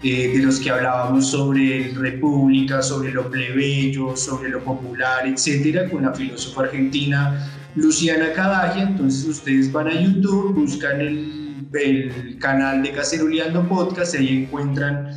[0.04, 6.04] eh, de los que hablábamos sobre República, sobre lo plebeyo, sobre lo popular, etcétera, con
[6.04, 12.92] la filósofa argentina Luciana Cadagia, entonces ustedes van a YouTube, buscan el, el canal de
[12.92, 15.10] Caceroleando Podcast, ahí encuentran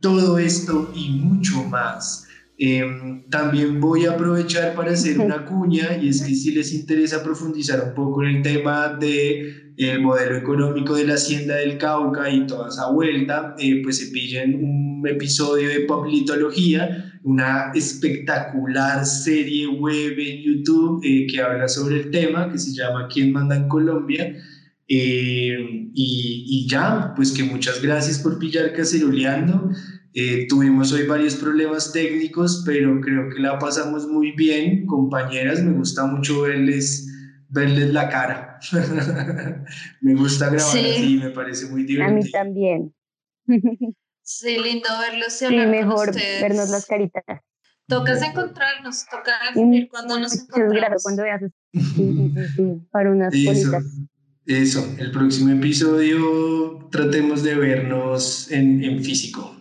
[0.00, 2.26] todo esto y mucho más.
[2.56, 7.22] Em, también voy a aprovechar para hacer una cuña y es que si les interesa
[7.22, 12.30] profundizar un poco en el tema de el modelo económico de la hacienda del Cauca
[12.30, 19.66] y toda esa vuelta, eh, pues se pillen un episodio de Poplitología, una espectacular serie
[19.66, 23.66] web en YouTube eh, que habla sobre el tema, que se llama ¿Quién manda en
[23.66, 24.36] Colombia?
[24.86, 25.56] Eh,
[25.94, 29.70] y, y, ya, pues que muchas gracias por pillar caceroleando.
[30.12, 35.62] Eh, tuvimos hoy varios problemas técnicos, pero creo que la pasamos muy bien, compañeras.
[35.64, 37.10] Me gusta mucho verles,
[37.48, 38.58] verles la cara.
[40.02, 42.18] me gusta grabar así, me parece muy divertido.
[42.18, 42.94] A mí también.
[44.24, 45.32] sí, lindo verlos.
[45.32, 47.22] Sí, mejor vernos las caritas.
[47.86, 50.76] Tocas encontrarnos, toca definir cuando nos encontramos.
[50.78, 51.42] Claro, cuando veas.
[51.72, 53.78] Sí, sí, sí, para unas Eso.
[54.46, 59.54] Eso, el próximo episodio tratemos de vernos en, en físico.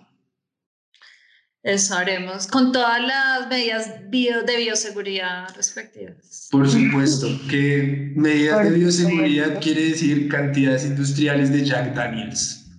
[1.63, 6.49] Eso haremos con todas las medidas bio, de bioseguridad respectivas.
[6.51, 12.69] Por supuesto, que medidas de bioseguridad quiere decir cantidades industriales de Jack Daniels.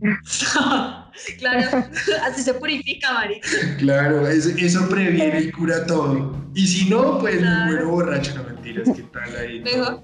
[1.38, 1.86] claro,
[2.24, 3.40] así se purifica, Mari.
[3.78, 6.36] Claro, eso, previene y cura todo.
[6.54, 7.66] Y si no, pues claro.
[7.66, 9.60] muero borracho, no mentiras, ¿qué tal ahí?
[9.64, 10.02] Mejor.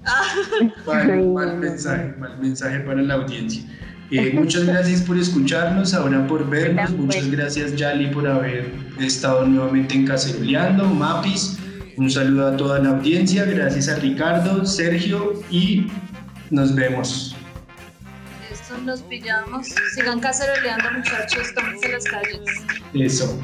[1.33, 3.63] mal mensaje, mal mensaje para la audiencia.
[4.11, 6.89] Eh, muchas gracias por escucharnos, ahora por vernos.
[6.91, 10.85] Muchas gracias, Yali, por haber estado nuevamente en Caceroleando.
[10.85, 11.59] Mapis,
[11.95, 13.45] un saludo a toda la audiencia.
[13.45, 15.87] Gracias a Ricardo, Sergio y
[16.49, 17.35] Nos vemos.
[18.85, 19.67] Nos pillamos.
[19.93, 21.53] Sigan caceroleando, muchachos.
[21.83, 22.41] En las calles.
[22.93, 23.37] Eso.